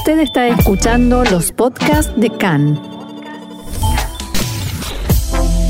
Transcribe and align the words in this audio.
Usted 0.00 0.20
está 0.20 0.48
escuchando 0.48 1.24
los 1.30 1.52
podcasts 1.52 2.18
de 2.18 2.30
CAN. 2.30 2.80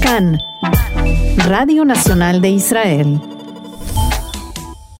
CAN, 0.01 0.39
Radio 1.49 1.85
Nacional 1.85 2.41
de 2.41 2.51
Israel. 2.51 3.19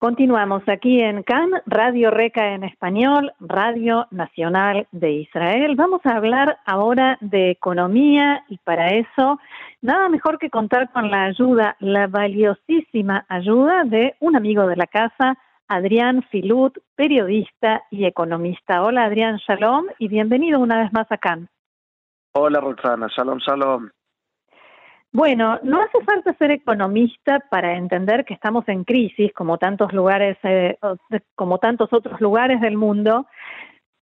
Continuamos 0.01 0.65
aquí 0.67 1.01
en 1.01 1.23
CAN, 1.23 1.49
Radio 1.67 2.11
Reca 2.11 2.55
en 2.55 2.65
español, 2.65 3.33
Radio 3.39 4.09
Nacional 4.11 4.89
de 4.91 5.13
Israel. 5.13 5.77
Vamos 5.77 6.01
a 6.03 6.17
hablar 6.17 6.59
ahora 6.67 7.17
de 7.21 7.53
economía 7.53 8.43
y 8.49 8.59
para 8.59 8.89
eso 8.89 9.39
nada 9.81 10.09
mejor 10.09 10.41
que 10.41 10.51
contar 10.51 10.91
con 10.91 11.09
la 11.09 11.27
ayuda, 11.27 11.77
la 11.79 12.09
valiosísima 12.09 13.27
ayuda 13.29 13.85
de 13.85 14.17
un 14.19 14.35
amigo 14.35 14.67
de 14.67 14.75
la 14.75 14.89
casa, 14.89 15.39
Adrián 15.71 16.25
Filut, 16.33 16.79
periodista 16.97 17.85
y 17.93 18.05
economista. 18.05 18.83
Hola 18.83 19.05
Adrián, 19.05 19.37
shalom 19.37 19.87
y 20.01 20.09
bienvenido 20.09 20.59
una 20.59 20.83
vez 20.83 20.93
más 20.93 21.07
a 21.13 21.17
Cannes. 21.17 21.49
Hola 22.33 22.61
Roxana, 22.61 23.07
shalom, 23.17 23.39
shalom. 23.39 23.89
Bueno, 25.13 25.61
no 25.63 25.81
hace 25.81 26.05
falta 26.05 26.35
ser 26.35 26.51
economista 26.51 27.39
para 27.49 27.77
entender 27.77 28.25
que 28.25 28.35
estamos 28.35 28.69
en 28.69 28.83
crisis, 28.83 29.33
como 29.33 29.59
tantos 29.59 29.93
lugares, 29.93 30.37
eh, 30.43 30.77
como 31.37 31.59
tantos 31.59 31.93
otros 31.93 32.21
lugares 32.21 32.61
del 32.61 32.77
mundo, 32.77 33.27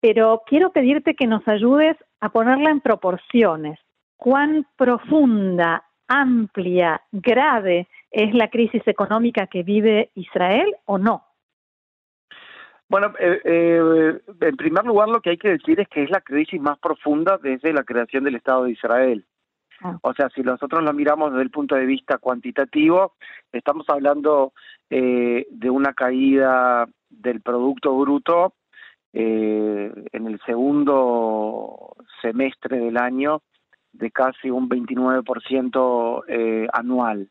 pero 0.00 0.44
quiero 0.46 0.72
pedirte 0.72 1.14
que 1.14 1.26
nos 1.26 1.46
ayudes 1.46 1.98
a 2.20 2.30
ponerla 2.30 2.70
en 2.70 2.80
proporciones. 2.80 3.78
¿Cuán 4.16 4.66
profunda, 4.78 5.84
amplia, 6.08 7.02
grave 7.12 7.88
es 8.10 8.32
la 8.32 8.48
crisis 8.48 8.82
económica 8.86 9.46
que 9.48 9.62
vive 9.62 10.10
Israel 10.14 10.74
o 10.86 10.96
no? 10.96 11.27
Bueno, 12.88 13.12
eh, 13.18 13.40
eh, 13.44 14.20
en 14.40 14.56
primer 14.56 14.84
lugar 14.84 15.08
lo 15.08 15.20
que 15.20 15.30
hay 15.30 15.36
que 15.36 15.50
decir 15.50 15.78
es 15.80 15.88
que 15.88 16.04
es 16.04 16.10
la 16.10 16.22
crisis 16.22 16.60
más 16.60 16.78
profunda 16.78 17.38
desde 17.38 17.72
la 17.72 17.84
creación 17.84 18.24
del 18.24 18.36
Estado 18.36 18.64
de 18.64 18.72
Israel. 18.72 19.26
Ah. 19.80 19.98
O 20.02 20.12
sea, 20.14 20.28
si 20.30 20.42
nosotros 20.42 20.82
lo 20.82 20.92
miramos 20.92 21.30
desde 21.30 21.44
el 21.44 21.50
punto 21.50 21.74
de 21.74 21.86
vista 21.86 22.18
cuantitativo, 22.18 23.14
estamos 23.52 23.88
hablando 23.88 24.52
eh, 24.90 25.46
de 25.50 25.70
una 25.70 25.92
caída 25.92 26.86
del 27.10 27.40
Producto 27.40 27.96
Bruto 27.96 28.54
eh, 29.12 29.92
en 30.12 30.26
el 30.26 30.40
segundo 30.44 31.94
semestre 32.20 32.78
del 32.78 32.96
año 32.96 33.42
de 33.92 34.10
casi 34.10 34.50
un 34.50 34.68
29% 34.68 36.24
eh, 36.28 36.66
anual. 36.72 37.28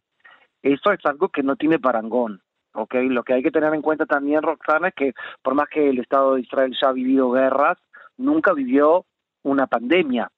Eso 0.61 0.91
es 0.91 1.05
algo 1.05 1.29
que 1.29 1.43
no 1.43 1.55
tiene 1.55 1.79
parangón. 1.79 2.41
Okay, 2.79 3.09
lo 3.09 3.23
que 3.23 3.33
hay 3.33 3.41
que 3.41 3.49
tener 3.49 3.73
en 3.73 3.81
cuenta 3.81 4.05
también, 4.05 4.43
Roxana, 4.43 4.89
es 4.89 4.93
que 4.93 5.13
por 5.41 5.55
más 5.55 5.67
que 5.67 5.89
el 5.89 5.97
Estado 5.97 6.35
de 6.35 6.41
Israel 6.41 6.77
ya 6.79 6.89
ha 6.89 6.93
vivido 6.93 7.31
guerras, 7.31 7.79
nunca 8.17 8.53
vivió 8.53 9.03
una 9.41 9.65
pandemia, 9.65 10.29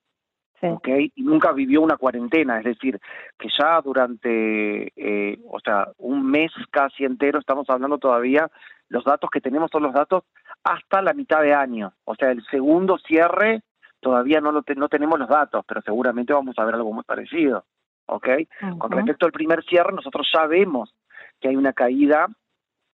okay, 0.62 1.12
y 1.16 1.23
nunca 1.23 1.52
vivió 1.52 1.82
una 1.82 1.98
cuarentena, 1.98 2.60
es 2.60 2.64
decir, 2.64 2.98
que 3.38 3.50
ya 3.60 3.82
durante, 3.82 4.94
eh, 4.95 5.38
o 5.50 5.60
sea, 5.60 5.90
un 5.98 6.32
mes 6.32 6.54
casi 6.72 7.04
entero, 7.04 7.40
estamos 7.40 7.70
hablando 7.70 7.98
todavía, 7.98 8.50
los 8.88 9.04
datos 9.04 9.30
que 9.30 9.42
tenemos 9.42 9.70
son 9.70 9.84
los 9.84 9.94
datos 9.94 10.23
hasta 10.64 11.02
la 11.02 11.12
mitad 11.12 11.42
de 11.42 11.54
año, 11.54 11.92
o 12.06 12.16
sea, 12.16 12.32
el 12.32 12.42
segundo 12.45 12.98
cierre 13.00 13.64
todavía 14.00 14.40
no, 14.40 14.54
lo 14.54 14.64
no 14.78 14.88
tenemos 14.88 15.20
los 15.20 15.28
datos, 15.28 15.66
pero 15.67 15.82
seguramente 15.82 16.32
vamos 16.32 16.58
a 16.58 16.64
ver 16.64 16.76
algo 16.76 16.94
muy 16.94 17.04
parecido, 17.04 17.66
¿ok? 18.06 18.30
Con 18.78 18.92
respecto 18.92 19.26
al 19.26 19.34
primer 19.34 19.62
cierre, 19.66 19.92
nosotros 19.92 20.26
ya 20.34 20.48
vemos 20.48 20.95
que 21.40 21.50
hay 21.50 21.56
una 21.56 21.73
caída 21.73 22.28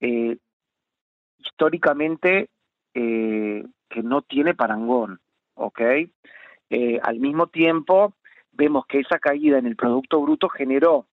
eh, 0.01 0.37
históricamente 1.39 2.51
eh, 2.95 3.65
que 3.89 4.03
no 4.03 4.23
tiene 4.23 4.55
parangón, 4.55 5.21
¿ok? 5.55 5.81
Eh, 6.71 7.01
al 7.03 7.21
mismo 7.21 7.47
tiempo, 7.49 8.15
vemos 8.53 8.87
que 8.87 9.01
esa 9.01 9.19
caída 9.19 9.59
en 9.59 9.67
el 9.67 9.77
Producto 9.77 10.21
Bruto 10.21 10.49
generó 10.49 11.07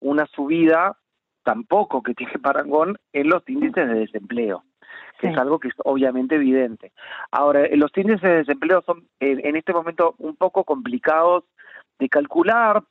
una 0.00 0.26
subida 0.26 0.98
tampoco 1.42 2.02
que 2.02 2.14
tiene 2.14 2.32
parangón 2.42 2.98
en 3.12 3.28
los 3.28 3.42
índices 3.48 3.88
de 3.88 4.00
desempleo, 4.00 4.64
que 5.20 5.28
es 5.28 5.38
algo 5.38 5.58
que 5.58 5.68
es 5.68 5.74
obviamente 5.84 6.36
evidente. 6.36 6.92
Ahora, 7.30 7.66
los 7.76 7.90
índices 7.96 8.22
de 8.22 8.36
desempleo 8.36 8.82
son 8.82 9.08
en 9.20 9.56
este 9.56 9.72
momento 9.72 10.14
un 10.18 10.36
poco 10.36 10.64
complicados 10.64 11.44
de 11.98 12.08
calcular 12.08 12.82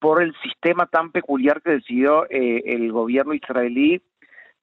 por 0.00 0.22
el 0.22 0.34
sistema 0.42 0.86
tan 0.86 1.12
peculiar 1.12 1.62
que 1.62 1.72
decidió 1.72 2.24
eh, 2.30 2.62
el 2.64 2.90
gobierno 2.90 3.34
israelí, 3.34 4.02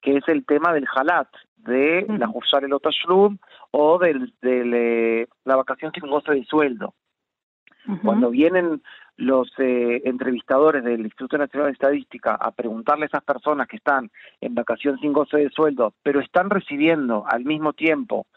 que 0.02 0.18
es 0.18 0.28
el 0.28 0.46
tema 0.46 0.74
del 0.74 0.88
halat, 0.94 1.28
de 1.58 2.06
la 2.10 2.30
Hussar 2.30 2.64
el 2.64 2.74
Otashlum 2.74 3.38
o 3.72 4.00
de 4.00 4.30
eh, 4.42 5.28
la 5.46 5.56
vacación 5.56 5.92
sin 5.94 6.10
goce 6.10 6.34
de 6.34 6.44
sueldo. 6.44 6.94
Cuando 8.04 8.32
vienen 8.32 8.82
los 9.16 9.50
eh, 9.60 10.02
entrevistadores 10.04 10.84
del 10.84 11.02
Instituto 11.02 11.38
Nacional 11.38 11.68
de 11.68 11.74
Estadística 11.74 12.36
a 12.36 12.52
preguntarle 12.52 13.06
a 13.06 13.08
esas 13.08 13.24
personas 13.24 13.66
que 13.70 13.78
están 13.78 14.12
en 14.42 14.56
vacación 14.56 15.00
sin 15.00 15.14
goce 15.14 15.38
de 15.38 15.50
sueldo, 15.50 15.94
pero 16.04 16.20
están 16.20 16.50
recibiendo 16.50 17.24
al 17.26 17.46
mismo 17.46 17.72
tiempo, 17.72 18.28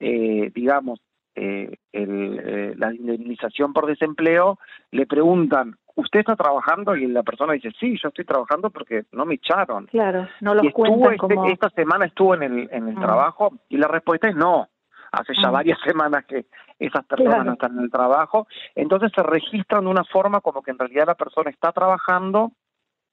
digamos, 0.00 1.00
la 1.36 2.94
indemnización 2.94 3.72
por 3.72 3.86
desempleo, 3.86 4.58
le 4.90 5.06
preguntan 5.06 5.76
¿usted 5.96 6.20
está 6.20 6.36
trabajando? 6.36 6.94
Y 6.94 7.06
la 7.06 7.22
persona 7.22 7.54
dice, 7.54 7.70
sí, 7.78 7.98
yo 8.00 8.08
estoy 8.08 8.24
trabajando 8.24 8.70
porque 8.70 9.04
no 9.12 9.26
me 9.26 9.34
echaron. 9.34 9.86
Claro, 9.86 10.28
no 10.40 10.54
lo 10.54 10.62
estuvo 10.62 11.10
este, 11.10 11.52
Esta 11.52 11.70
semana 11.70 12.06
estuvo 12.06 12.34
en 12.34 12.42
el, 12.44 12.68
en 12.70 12.88
el 12.88 12.96
ah. 12.98 13.00
trabajo 13.00 13.52
y 13.68 13.76
la 13.76 13.88
respuesta 13.88 14.28
es 14.28 14.36
no. 14.36 14.68
Hace 15.10 15.34
ya 15.34 15.48
ah. 15.48 15.52
varias 15.52 15.78
semanas 15.84 16.24
que 16.26 16.46
esas 16.78 17.04
personas 17.06 17.44
no 17.44 17.52
están 17.54 17.78
en 17.78 17.84
el 17.84 17.90
trabajo. 17.90 18.46
Entonces 18.74 19.10
se 19.14 19.22
registran 19.22 19.84
de 19.84 19.90
una 19.90 20.04
forma 20.04 20.40
como 20.40 20.62
que 20.62 20.70
en 20.70 20.78
realidad 20.78 21.06
la 21.06 21.14
persona 21.14 21.50
está 21.50 21.72
trabajando, 21.72 22.52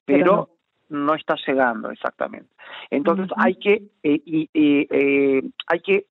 pero, 0.04 0.50
no. 0.90 1.14
está 1.14 1.34
llegando 1.46 1.90
exactamente. 1.90 2.54
Entonces 2.90 3.28
hay 3.36 3.56
que 3.56 3.82
eh, 4.02 4.22
y, 4.24 4.50
eh, 4.52 5.42
hay 5.66 5.80
que 5.80 6.06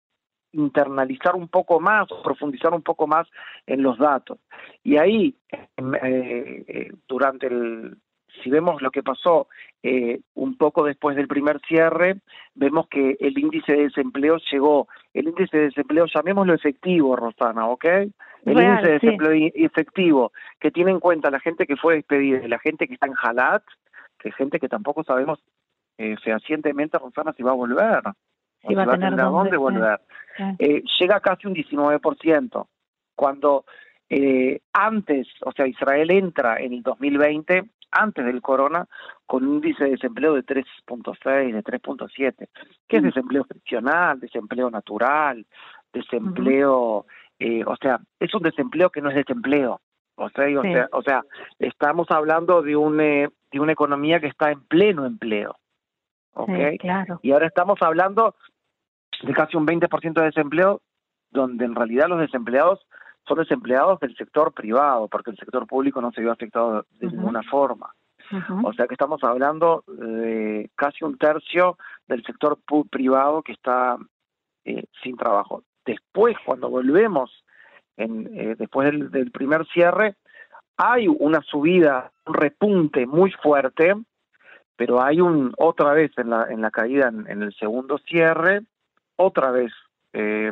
internalizar 0.53 1.35
un 1.35 1.47
poco 1.47 1.79
más, 1.79 2.07
profundizar 2.23 2.73
un 2.73 2.81
poco 2.81 3.07
más 3.07 3.27
en 3.67 3.83
los 3.83 3.97
datos. 3.97 4.39
Y 4.83 4.97
ahí, 4.97 5.35
em, 5.77 5.95
eh, 5.95 6.63
eh, 6.67 6.91
durante 7.07 7.47
el, 7.47 7.97
si 8.41 8.49
vemos 8.49 8.81
lo 8.81 8.91
que 8.91 9.03
pasó 9.03 9.47
eh, 9.81 10.21
un 10.35 10.57
poco 10.57 10.83
después 10.85 11.15
del 11.15 11.27
primer 11.27 11.59
cierre, 11.67 12.17
vemos 12.55 12.87
que 12.87 13.17
el 13.19 13.37
índice 13.37 13.73
de 13.73 13.83
desempleo 13.83 14.37
llegó, 14.51 14.87
el 15.13 15.27
índice 15.27 15.57
de 15.57 15.63
desempleo, 15.65 16.05
llamémoslo 16.05 16.53
efectivo, 16.53 17.15
Rosana, 17.15 17.67
¿ok? 17.67 17.85
El 18.45 18.59
índice 18.59 18.87
de 18.87 18.93
desempleo 18.93 19.51
efectivo, 19.55 20.31
que 20.59 20.71
tiene 20.71 20.91
en 20.91 20.99
cuenta 20.99 21.31
la 21.31 21.39
gente 21.39 21.65
que 21.65 21.77
fue 21.77 21.95
despedida 21.95 22.47
la 22.47 22.59
gente 22.59 22.87
que 22.87 22.95
está 22.95 23.07
en 23.07 23.13
Jalat, 23.13 23.63
que 24.19 24.29
es 24.29 24.35
gente 24.35 24.59
que 24.59 24.69
tampoco 24.69 25.03
sabemos 25.03 25.39
fehacientemente, 26.23 26.97
Rosana, 26.97 27.33
si 27.33 27.43
va 27.43 27.51
a 27.51 27.55
volver. 27.55 28.01
Si 28.67 28.73
va 28.73 28.83
a 28.83 28.91
tener 28.91 29.15
dónde 29.15 29.57
volver. 29.57 29.99
Eh, 30.59 30.83
llega 30.99 31.19
casi 31.19 31.47
un 31.47 31.55
19%. 31.55 32.67
Cuando 33.15 33.65
eh, 34.09 34.61
antes, 34.73 35.27
o 35.41 35.51
sea, 35.51 35.67
Israel 35.67 36.11
entra 36.11 36.57
en 36.57 36.73
el 36.73 36.83
2020, 36.83 37.63
antes 37.91 38.25
del 38.25 38.41
corona, 38.41 38.87
con 39.25 39.45
un 39.45 39.55
índice 39.55 39.83
de 39.85 39.91
desempleo 39.91 40.33
de 40.33 40.43
3.6, 40.43 41.53
de 41.53 41.63
3.7, 41.63 42.47
que 42.87 42.97
es 42.97 43.01
mm. 43.03 43.05
desempleo 43.05 43.43
friccional, 43.45 44.19
desempleo 44.19 44.69
natural, 44.69 45.45
desempleo, 45.91 47.05
eh, 47.39 47.63
o 47.65 47.75
sea, 47.75 47.99
es 48.19 48.33
un 48.33 48.43
desempleo 48.43 48.89
que 48.89 49.01
no 49.01 49.09
es 49.09 49.15
desempleo. 49.15 49.81
O 50.15 50.29
sea, 50.29 50.45
o, 50.59 50.61
sea, 50.61 50.89
o 50.91 51.01
sea, 51.01 51.23
estamos 51.57 52.05
hablando 52.11 52.61
de, 52.61 52.75
un, 52.75 52.97
de 52.97 53.29
una 53.59 53.71
economía 53.71 54.19
que 54.19 54.27
está 54.27 54.51
en 54.51 54.61
pleno 54.61 55.05
empleo. 55.07 55.57
¿ok? 56.35 56.51
claro. 56.79 57.19
Y 57.23 57.31
ahora 57.31 57.47
estamos 57.47 57.81
hablando 57.81 58.35
de 59.23 59.33
casi 59.33 59.57
un 59.57 59.65
20% 59.65 60.13
de 60.13 60.25
desempleo, 60.25 60.81
donde 61.31 61.65
en 61.65 61.75
realidad 61.75 62.07
los 62.07 62.19
desempleados 62.19 62.85
son 63.27 63.39
desempleados 63.39 63.99
del 63.99 64.15
sector 64.15 64.53
privado, 64.53 65.07
porque 65.07 65.31
el 65.31 65.37
sector 65.37 65.65
público 65.65 66.01
no 66.01 66.11
se 66.11 66.21
vio 66.21 66.31
afectado 66.31 66.85
de 66.99 67.07
ninguna 67.07 67.41
forma. 67.43 67.93
O 68.63 68.73
sea 68.73 68.87
que 68.87 68.95
estamos 68.95 69.23
hablando 69.23 69.83
de 69.85 70.71
casi 70.75 71.03
un 71.03 71.17
tercio 71.17 71.77
del 72.07 72.23
sector 72.23 72.57
privado 72.89 73.43
que 73.43 73.51
está 73.51 73.97
eh, 74.65 74.85
sin 75.03 75.17
trabajo. 75.17 75.63
Después, 75.85 76.35
cuando 76.43 76.69
volvemos, 76.69 77.43
en, 77.95 78.27
eh, 78.33 78.55
después 78.57 78.91
del, 78.91 79.31
primer 79.31 79.67
cierre, 79.67 80.15
hay 80.77 81.07
una 81.07 81.41
subida, 81.41 82.11
un 82.25 82.33
repunte 82.33 83.05
muy 83.05 83.31
fuerte, 83.31 83.93
pero 84.75 85.03
hay 85.03 85.21
un 85.21 85.53
otra 85.57 85.93
vez 85.93 86.11
en 86.17 86.31
la, 86.31 86.47
en 86.49 86.61
la 86.61 86.71
caída 86.71 87.09
en 87.09 87.43
el 87.43 87.53
segundo 87.53 87.99
cierre, 87.99 88.63
otra 89.15 89.51
vez 89.51 89.71
eh, 90.13 90.51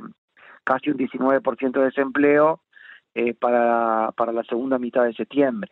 casi 0.64 0.90
un 0.90 0.98
19% 0.98 1.72
de 1.72 1.86
desempleo 1.86 2.62
eh, 3.14 3.34
para, 3.34 4.12
para 4.16 4.32
la 4.32 4.44
segunda 4.44 4.78
mitad 4.78 5.04
de 5.04 5.14
septiembre. 5.14 5.72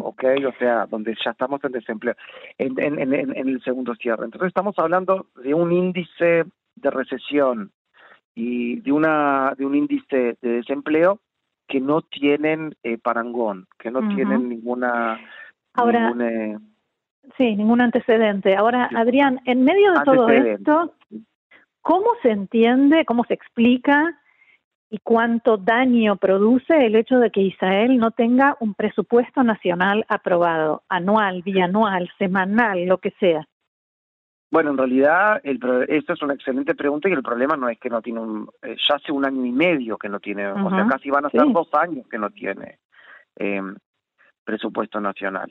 ¿Ok? 0.00 0.24
O 0.46 0.58
sea, 0.58 0.86
donde 0.86 1.14
ya 1.22 1.32
estamos 1.32 1.62
en 1.62 1.72
desempleo, 1.72 2.14
en, 2.56 2.80
en, 2.80 3.12
en, 3.12 3.36
el 3.36 3.62
segundo 3.62 3.94
cierre. 3.96 4.24
Entonces 4.24 4.48
estamos 4.48 4.74
hablando 4.78 5.26
de 5.42 5.52
un 5.52 5.70
índice 5.72 6.44
de 6.74 6.90
recesión 6.90 7.70
y 8.34 8.80
de 8.80 8.92
una 8.92 9.52
de 9.58 9.66
un 9.66 9.74
índice 9.74 10.38
de 10.40 10.48
desempleo 10.52 11.20
que 11.66 11.80
no 11.80 12.00
tienen 12.00 12.76
eh, 12.82 12.96
parangón, 12.96 13.66
que 13.78 13.90
no 13.90 14.08
tienen 14.08 14.48
ninguna 14.48 15.20
Ahora, 15.78 16.12
eh, 16.20 16.58
sí, 17.36 17.54
ningún 17.54 17.80
antecedente. 17.80 18.56
Ahora, 18.56 18.88
Adrián, 18.96 19.40
en 19.44 19.64
medio 19.64 19.92
de 19.92 20.04
todo 20.04 20.28
esto, 20.28 20.92
¿cómo 21.88 22.10
se 22.20 22.28
entiende, 22.28 23.06
cómo 23.06 23.24
se 23.24 23.32
explica 23.32 24.20
y 24.90 24.98
cuánto 24.98 25.56
daño 25.56 26.16
produce 26.16 26.84
el 26.84 26.94
hecho 26.96 27.18
de 27.18 27.30
que 27.30 27.40
Israel 27.40 27.96
no 27.96 28.10
tenga 28.10 28.58
un 28.60 28.74
presupuesto 28.74 29.42
nacional 29.42 30.04
aprobado, 30.10 30.82
anual, 30.90 31.40
bianual, 31.40 32.10
semanal, 32.18 32.84
lo 32.84 32.98
que 32.98 33.12
sea? 33.12 33.46
Bueno, 34.50 34.72
en 34.72 34.76
realidad, 34.76 35.40
el, 35.44 35.58
esta 35.88 36.12
es 36.12 36.20
una 36.20 36.34
excelente 36.34 36.74
pregunta 36.74 37.08
y 37.08 37.12
el 37.12 37.22
problema 37.22 37.56
no 37.56 37.70
es 37.70 37.78
que 37.78 37.88
no 37.88 38.02
tiene 38.02 38.20
un, 38.20 38.50
eh, 38.60 38.76
ya 38.86 38.96
hace 38.96 39.10
un 39.10 39.24
año 39.24 39.46
y 39.46 39.52
medio 39.52 39.96
que 39.96 40.10
no 40.10 40.20
tiene, 40.20 40.46
o 40.46 40.68
sea, 40.68 40.86
casi 40.90 41.08
van 41.08 41.24
a 41.24 41.30
ser 41.30 41.40
dos 41.50 41.68
años 41.72 42.06
que 42.06 42.18
no 42.18 42.28
tiene 42.28 42.80
eh, 43.36 43.62
presupuesto 44.44 45.00
nacional 45.00 45.50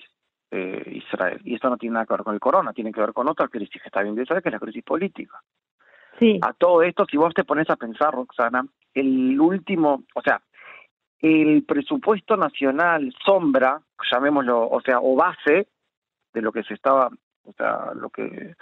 eh, 0.52 1.02
Israel. 1.04 1.42
Y 1.44 1.56
esto 1.56 1.68
no 1.68 1.78
tiene 1.78 1.96
nada 1.96 2.06
que 2.06 2.14
ver 2.14 2.24
con 2.24 2.36
el 2.36 2.40
corona, 2.40 2.74
tiene 2.74 2.92
que 2.92 3.02
ver 3.02 3.14
con 3.14 3.28
otra 3.28 3.48
crisis 3.48 3.82
que 3.82 3.88
está 3.88 4.04
viendo 4.04 4.22
Israel, 4.22 4.44
que 4.44 4.50
es 4.50 4.54
la 4.54 4.60
crisis 4.60 4.84
política. 4.84 5.42
Sí. 6.18 6.40
A 6.42 6.54
todo 6.54 6.82
esto, 6.82 7.06
si 7.10 7.18
vos 7.18 7.34
te 7.34 7.44
pones 7.44 7.70
a 7.70 7.76
pensar, 7.76 8.14
Roxana, 8.14 8.66
el 8.94 9.40
último, 9.40 10.04
o 10.16 10.22
sea, 10.22 10.42
el 11.20 11.64
presupuesto 11.64 12.38
nacional 12.38 13.14
sombra, 13.24 13.82
llamémoslo, 14.12 14.70
o 14.70 14.82
sea, 14.82 15.00
o 15.00 15.16
base 15.16 15.68
de 16.34 16.42
lo 16.42 16.52
que 16.52 16.64
se 16.64 16.74
estaba, 16.74 17.10
o 17.44 17.54
sea, 17.54 17.94
lo 17.96 18.10
que 18.10 18.56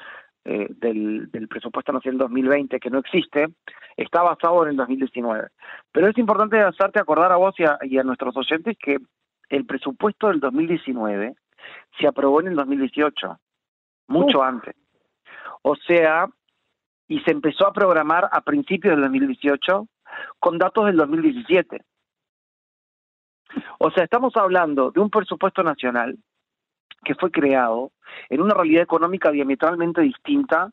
eh, 0.47 0.67
del, 0.69 1.31
del, 1.31 1.47
presupuesto 1.47 1.91
nacional 1.91 2.19
2020 2.19 2.79
que 2.79 2.89
no 2.91 2.99
existe, 2.99 3.47
está 3.97 4.21
basado 4.21 4.63
en 4.63 4.71
el 4.71 4.75
2019. 4.77 5.47
Pero 5.91 6.07
es 6.07 6.17
importante 6.17 6.61
hacerte 6.61 6.99
acordar 6.99 7.31
a 7.31 7.37
vos 7.37 7.55
y 7.57 7.63
a, 7.63 7.79
y 7.81 7.97
a 7.97 8.03
nuestros 8.03 8.37
oyentes 8.37 8.77
que 8.77 8.99
el 9.49 9.65
presupuesto 9.65 10.27
del 10.27 10.39
2019 10.39 11.35
se 11.99 12.07
aprobó 12.07 12.41
en 12.41 12.49
el 12.49 12.55
2018, 12.55 13.39
mucho 14.07 14.43
antes. 14.43 14.75
O 15.63 15.75
sea, 15.75 16.27
y 17.07 17.19
se 17.21 17.31
empezó 17.31 17.67
a 17.67 17.73
programar 17.73 18.29
a 18.31 18.41
principios 18.41 18.93
del 18.93 19.03
2018 19.03 19.87
con 20.39 20.57
datos 20.57 20.85
del 20.85 20.97
2017. 20.97 21.81
O 23.79 23.91
sea, 23.91 24.03
estamos 24.03 24.35
hablando 24.35 24.91
de 24.91 24.99
un 24.99 25.09
presupuesto 25.09 25.63
nacional 25.63 26.17
que 27.03 27.15
fue 27.15 27.31
creado 27.31 27.91
en 28.29 28.41
una 28.41 28.53
realidad 28.53 28.83
económica 28.83 29.31
diametralmente 29.31 30.01
distinta 30.01 30.71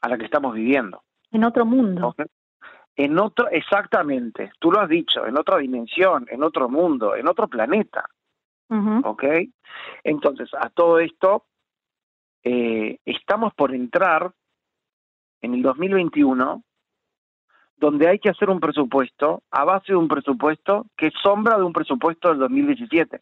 a 0.00 0.08
la 0.08 0.18
que 0.18 0.24
estamos 0.24 0.54
viviendo. 0.54 1.02
En 1.30 1.44
otro 1.44 1.64
mundo. 1.64 2.14
En 2.96 3.18
otro, 3.18 3.48
exactamente, 3.48 4.52
tú 4.58 4.70
lo 4.70 4.80
has 4.80 4.88
dicho, 4.88 5.26
en 5.26 5.38
otra 5.38 5.58
dimensión, 5.58 6.26
en 6.28 6.42
otro 6.42 6.68
mundo, 6.68 7.16
en 7.16 7.26
otro 7.26 7.48
planeta. 7.48 8.06
¿Ok? 9.04 9.24
Entonces, 10.02 10.48
a 10.58 10.70
todo 10.70 10.98
esto, 10.98 11.44
eh, 12.42 12.98
estamos 13.04 13.52
por 13.52 13.74
entrar 13.74 14.32
en 15.42 15.54
el 15.54 15.62
2021 15.62 16.64
donde 17.76 18.08
hay 18.08 18.20
que 18.20 18.30
hacer 18.30 18.48
un 18.48 18.60
presupuesto 18.60 19.42
a 19.50 19.64
base 19.64 19.92
de 19.92 19.96
un 19.96 20.06
presupuesto 20.06 20.86
que 20.96 21.10
sombra 21.22 21.56
de 21.56 21.64
un 21.64 21.72
presupuesto 21.72 22.28
del 22.28 22.38
2017. 22.38 23.20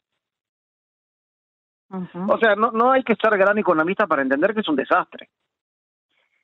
O 2.28 2.38
sea, 2.38 2.54
no, 2.54 2.70
no 2.70 2.92
hay 2.92 3.02
que 3.02 3.16
ser 3.16 3.36
gran 3.36 3.56
economista 3.58 4.06
para 4.06 4.22
entender 4.22 4.54
que 4.54 4.60
es 4.60 4.68
un 4.68 4.76
desastre. 4.76 5.30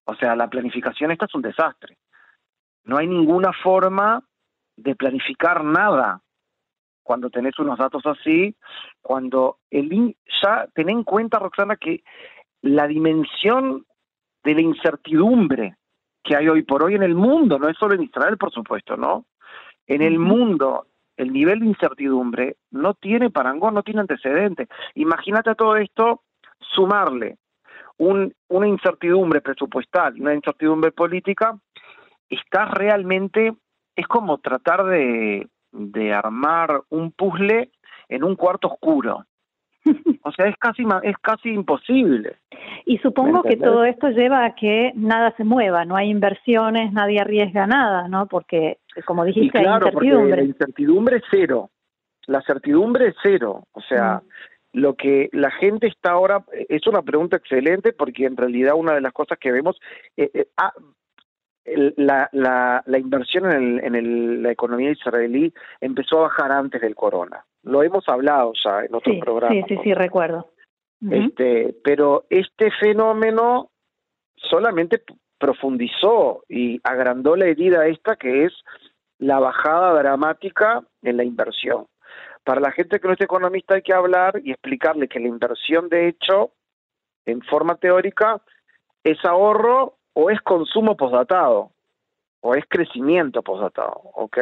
O 0.07 0.15
sea, 0.15 0.35
la 0.35 0.49
planificación 0.49 1.11
esta 1.11 1.27
es 1.27 1.35
un 1.35 1.43
desastre. 1.43 1.99
No 2.85 2.97
hay 2.97 3.07
ninguna 3.07 3.53
forma 3.63 4.23
de 4.77 4.97
planificar 4.97 5.63
nada 5.63 6.23
cuando 7.03 7.31
tenés 7.31 7.59
unos 7.59 7.79
datos 7.79 8.05
así, 8.07 8.57
cuando 9.03 9.59
el 9.71 10.17
ya 10.43 10.67
ten 10.75 10.89
en 10.89 11.05
cuenta, 11.05 11.39
Roxana, 11.39 11.77
que 11.77 12.03
la 12.63 12.87
dimensión 12.89 13.87
de 14.47 14.55
la 14.55 14.61
incertidumbre 14.61 15.77
que 16.23 16.37
hay 16.37 16.49
hoy 16.49 16.63
por 16.63 16.85
hoy 16.85 16.95
en 16.95 17.03
el 17.03 17.17
mundo, 17.17 17.59
no 17.59 17.69
es 17.69 17.77
solo 17.77 17.95
en 17.95 18.03
Israel, 18.03 18.37
por 18.39 18.53
supuesto, 18.53 18.97
¿no? 18.97 19.27
En 19.89 20.03
el 20.03 20.21
mundo 20.21 20.87
el 21.17 21.33
nivel 21.33 21.61
de 21.61 21.67
incertidumbre 21.67 22.57
no 22.71 22.95
tiene 22.95 23.31
parangón, 23.31 23.75
no 23.75 23.83
tiene 23.83 24.03
antecedente. 24.03 24.69
Imagínate 24.95 25.51
a 25.51 25.55
todo 25.55 25.77
esto 25.77 26.23
sumarle 26.61 27.39
un, 27.99 28.33
una 28.49 28.69
incertidumbre 28.69 29.41
presupuestal, 29.41 30.21
una 30.21 30.35
incertidumbre 30.35 30.93
política, 30.93 31.59
está 32.29 32.67
realmente, 32.67 33.57
es 33.97 34.07
como 34.07 34.39
tratar 34.39 34.85
de, 34.85 35.49
de 35.73 36.13
armar 36.13 36.83
un 36.91 37.11
puzzle 37.11 37.73
en 38.09 38.23
un 38.23 38.37
cuarto 38.37 38.69
oscuro. 38.69 39.25
O 40.23 40.33
sea, 40.33 40.47
es 40.47 40.57
casi 40.57 40.83
es 41.05 41.17
casi 41.19 41.51
imposible. 41.51 42.37
Y 42.85 42.99
supongo 42.99 43.45
que 43.45 43.57
todo 43.57 43.85
esto 43.85 44.09
lleva 44.09 44.45
a 44.45 44.57
que 44.57 44.91
nada 44.97 45.33
se 45.37 45.45
mueva, 45.45 45.85
no 45.85 45.95
hay 45.95 46.11
inversiones, 46.11 46.93
nadie 46.93 47.21
arriesga 47.21 47.67
nada, 47.69 48.09
¿no? 48.09 48.27
Porque, 48.27 48.79
como 49.05 49.25
dijiste, 49.25 49.59
hay 49.59 49.67
incertidumbre. 49.67 50.37
la 50.37 50.43
incertidumbre 50.43 51.17
es 51.19 51.23
cero. 51.31 51.71
La 52.27 52.43
certidumbre 52.43 53.09
es 53.09 53.15
cero. 53.23 53.69
O 53.71 53.81
sea, 53.83 54.17
mm. 54.17 54.81
lo 54.81 54.95
que 54.95 55.29
la 55.33 55.53
gente 55.53 55.87
está 55.87 56.11
ahora, 56.11 56.45
es 56.69 56.85
una 56.89 57.03
pregunta 57.03 57.37
excelente 57.37 57.93
porque 57.93 58.27
en 58.27 58.37
realidad 58.37 58.75
una 58.77 58.95
de 58.95 59.03
las 59.03 59.13
cosas 59.13 59.39
que 59.39 59.53
vemos, 59.53 59.79
eh, 60.17 60.31
eh 60.35 60.49
ah, 60.57 60.73
la, 61.97 62.29
la, 62.33 62.83
la, 62.85 62.99
inversión 62.99 63.51
en, 63.51 63.53
el, 63.53 63.85
en 63.85 63.95
el, 63.95 64.43
la 64.43 64.53
economía 64.53 64.91
israelí 64.91 65.53
empezó 65.81 66.19
a 66.19 66.29
bajar 66.29 66.53
antes 66.53 66.81
del 66.81 66.95
corona. 66.95 67.45
Lo 67.67 67.83
hemos 67.83 68.09
hablado 68.09 68.53
ya 68.65 68.85
en 68.85 68.95
otros 68.95 69.17
programas. 69.19 69.67
Sí, 69.67 69.75
sí, 69.75 69.81
sí, 69.83 69.93
recuerdo. 69.93 70.47
Este, 71.11 71.75
pero 71.83 72.25
este 72.31 72.71
fenómeno 72.71 73.71
solamente 74.37 75.03
profundizó 75.37 76.45
y 76.49 76.81
agrandó 76.85 77.35
la 77.35 77.47
herida 77.47 77.89
esta 77.89 78.15
que 78.15 78.45
es 78.45 78.53
la 79.19 79.41
bajada 79.41 80.01
dramática 80.01 80.85
en 81.03 81.17
la 81.17 81.25
inversión. 81.25 81.87
Para 82.45 82.61
la 82.61 82.71
gente 82.71 83.01
que 83.01 83.09
no 83.09 83.15
es 83.15 83.21
economista 83.21 83.75
hay 83.75 83.83
que 83.83 83.93
hablar 83.93 84.41
y 84.45 84.53
explicarle 84.53 85.09
que 85.09 85.19
la 85.19 85.27
inversión 85.27 85.89
de 85.89 86.07
hecho, 86.09 86.53
en 87.25 87.43
forma 87.43 87.75
teórica, 87.75 88.41
es 89.03 89.19
ahorro 89.25 89.97
o 90.15 90.31
es 90.31 90.41
consumo 90.41 90.97
posdatado 90.97 91.73
o 92.41 92.55
es 92.55 92.65
crecimiento 92.69 93.43
postdatado, 93.43 94.01
¿ok? 94.15 94.39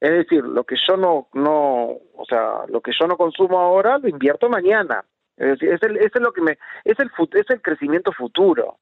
Es 0.00 0.10
decir, 0.10 0.44
lo 0.44 0.64
que 0.64 0.76
yo 0.86 0.96
no, 0.96 1.28
no, 1.32 1.90
o 2.14 2.24
sea, 2.28 2.64
lo 2.68 2.80
que 2.80 2.92
yo 2.98 3.06
no 3.06 3.16
consumo 3.16 3.58
ahora 3.58 3.98
lo 3.98 4.08
invierto 4.08 4.48
mañana. 4.48 5.04
Es 5.36 5.58
decir, 5.58 5.72
es, 5.72 5.82
el, 5.82 5.96
es 5.96 6.12
lo 6.20 6.32
que 6.32 6.42
me, 6.42 6.52
es 6.84 6.98
el, 7.00 7.10
es 7.32 7.50
el 7.50 7.62
crecimiento 7.62 8.12
futuro, 8.12 8.76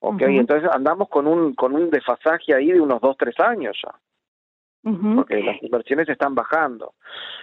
¿ok? 0.00 0.22
Entonces 0.22 0.68
andamos 0.72 1.08
con 1.08 1.26
un, 1.26 1.54
con 1.54 1.74
un 1.74 1.90
desfasaje 1.90 2.54
ahí 2.54 2.72
de 2.72 2.80
unos 2.80 3.00
dos, 3.00 3.16
tres 3.16 3.38
años 3.38 3.78
ya. 3.82 3.94
Porque 4.84 5.42
las 5.42 5.62
inversiones 5.62 6.06
están 6.10 6.34
bajando. 6.34 6.92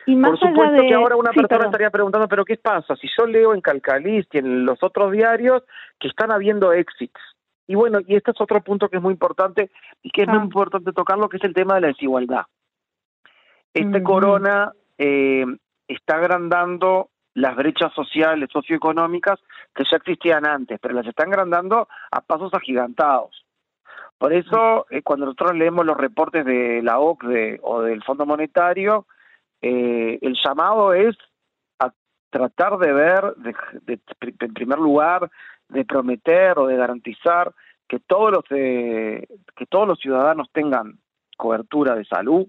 Y 0.06 0.16
Por 0.16 0.38
supuesto 0.38 0.84
que 0.84 0.94
ahora 0.94 1.16
una 1.16 1.32
persona 1.32 1.66
estaría 1.66 1.90
preguntando, 1.90 2.28
pero 2.28 2.46
¿qué 2.46 2.58
pasa? 2.58 2.96
Si 2.98 3.08
yo 3.18 3.26
leo 3.26 3.56
en 3.56 3.62
Calcalist 3.62 4.36
y 4.36 4.38
en 4.38 4.64
los 4.64 4.78
otros 4.84 5.12
diarios 5.12 5.64
que 6.00 6.08
están 6.08 6.32
habiendo 6.32 6.72
exits, 6.72 7.20
y 7.68 7.76
bueno, 7.76 8.00
y 8.06 8.16
este 8.16 8.32
es 8.32 8.42
otro 8.42 8.62
punto 8.62 8.90
que 8.90 8.98
es 8.98 9.04
muy 9.04 9.14
importante 9.14 9.72
y 10.02 10.10
que 10.12 10.24
es 10.24 10.28
muy 10.28 10.40
ah. 10.40 10.44
importante 10.44 10.92
tocarlo, 10.94 11.30
que 11.30 11.38
es 11.38 11.44
el 11.44 11.54
tema 11.54 11.76
de 11.76 11.82
la 11.82 11.88
desigualdad. 11.88 12.46
Este 13.74 14.04
corona 14.04 14.74
eh, 14.98 15.46
está 15.88 16.16
agrandando 16.16 17.10
las 17.34 17.56
brechas 17.56 17.94
sociales, 17.94 18.50
socioeconómicas 18.52 19.40
que 19.74 19.84
ya 19.90 19.98
existían 19.98 20.46
antes, 20.46 20.80
pero 20.82 20.94
las 20.94 21.08
está 21.08 21.24
agrandando 21.24 21.88
a 22.12 22.22
pasos 22.22 22.54
agigantados. 22.54 23.46
Por 24.18 24.34
eso, 24.34 24.86
eh, 24.90 25.02
cuando 25.02 25.26
nosotros 25.26 25.56
leemos 25.56 25.86
los 25.86 25.98
reportes 25.98 26.46
de 26.46 26.82
la 26.84 27.00
OCDE 27.00 27.60
o 27.64 27.82
del 27.82 28.04
Fondo 28.04 28.26
Monetario, 28.26 29.08
eh, 29.62 30.20
el 30.22 30.38
llamado 30.44 30.94
es 30.94 31.18
a 31.80 31.92
tratar 32.30 32.78
de 32.78 32.94
ver, 32.94 33.34
en 33.88 34.54
primer 34.54 34.78
lugar, 34.78 35.32
de 35.72 35.86
prometer 35.86 36.60
o 36.60 36.68
de 36.68 36.76
garantizar 36.76 37.54
que 37.88 38.00
todos 38.00 38.32
los 38.32 38.44
eh, 38.52 39.28
que 39.56 39.66
todos 39.66 39.88
los 39.88 40.00
ciudadanos 40.00 40.50
tengan 40.52 41.00
cobertura 41.38 41.96
de 41.96 42.06
salud, 42.06 42.48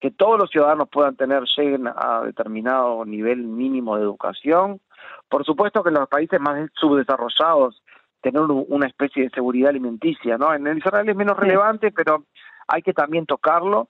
que 0.00 0.10
todos 0.10 0.38
los 0.38 0.50
ciudadanos 0.50 0.88
puedan 0.90 1.16
tener 1.16 1.42
lleguen 1.56 1.88
a 1.88 2.22
determinado 2.24 3.04
nivel 3.04 3.38
mínimo 3.44 3.96
de 3.96 4.02
educación. 4.02 4.80
Por 5.28 5.44
supuesto 5.44 5.82
que 5.82 5.88
en 5.88 5.96
los 5.96 6.08
países 6.08 6.40
más 6.40 6.70
subdesarrollados 6.74 7.82
tener 8.20 8.40
una 8.40 8.86
especie 8.86 9.24
de 9.24 9.30
seguridad 9.30 9.70
alimenticia, 9.70 10.38
¿no? 10.38 10.54
En 10.54 10.66
Israel 10.78 11.08
es 11.08 11.16
menos 11.16 11.36
relevante, 11.36 11.90
pero 11.90 12.24
hay 12.66 12.82
que 12.82 12.94
también 12.94 13.26
tocarlo. 13.26 13.88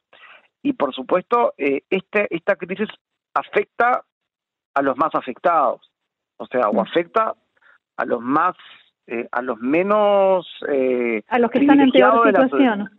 Y 0.62 0.73
por 0.73 0.92
supuesto, 0.92 1.54
eh, 1.59 1.83
este, 1.90 2.26
esta 2.35 2.56
crisis 2.56 2.88
afecta 3.35 4.02
a 4.75 4.83
los 4.83 4.97
más 4.97 5.14
afectados, 5.14 5.88
o 6.37 6.47
sea, 6.47 6.68
o 6.71 6.80
afecta 6.80 7.35
a 7.96 8.04
los 8.04 8.20
más, 8.20 8.56
eh, 9.06 9.28
a 9.32 9.42
los 9.42 9.58
menos... 9.60 10.46
Eh, 10.68 11.22
a 11.28 11.38
los 11.38 11.50
que 11.50 11.60
están 11.60 11.80
en 11.80 11.90
peor 11.90 12.26
situación. 12.26 12.90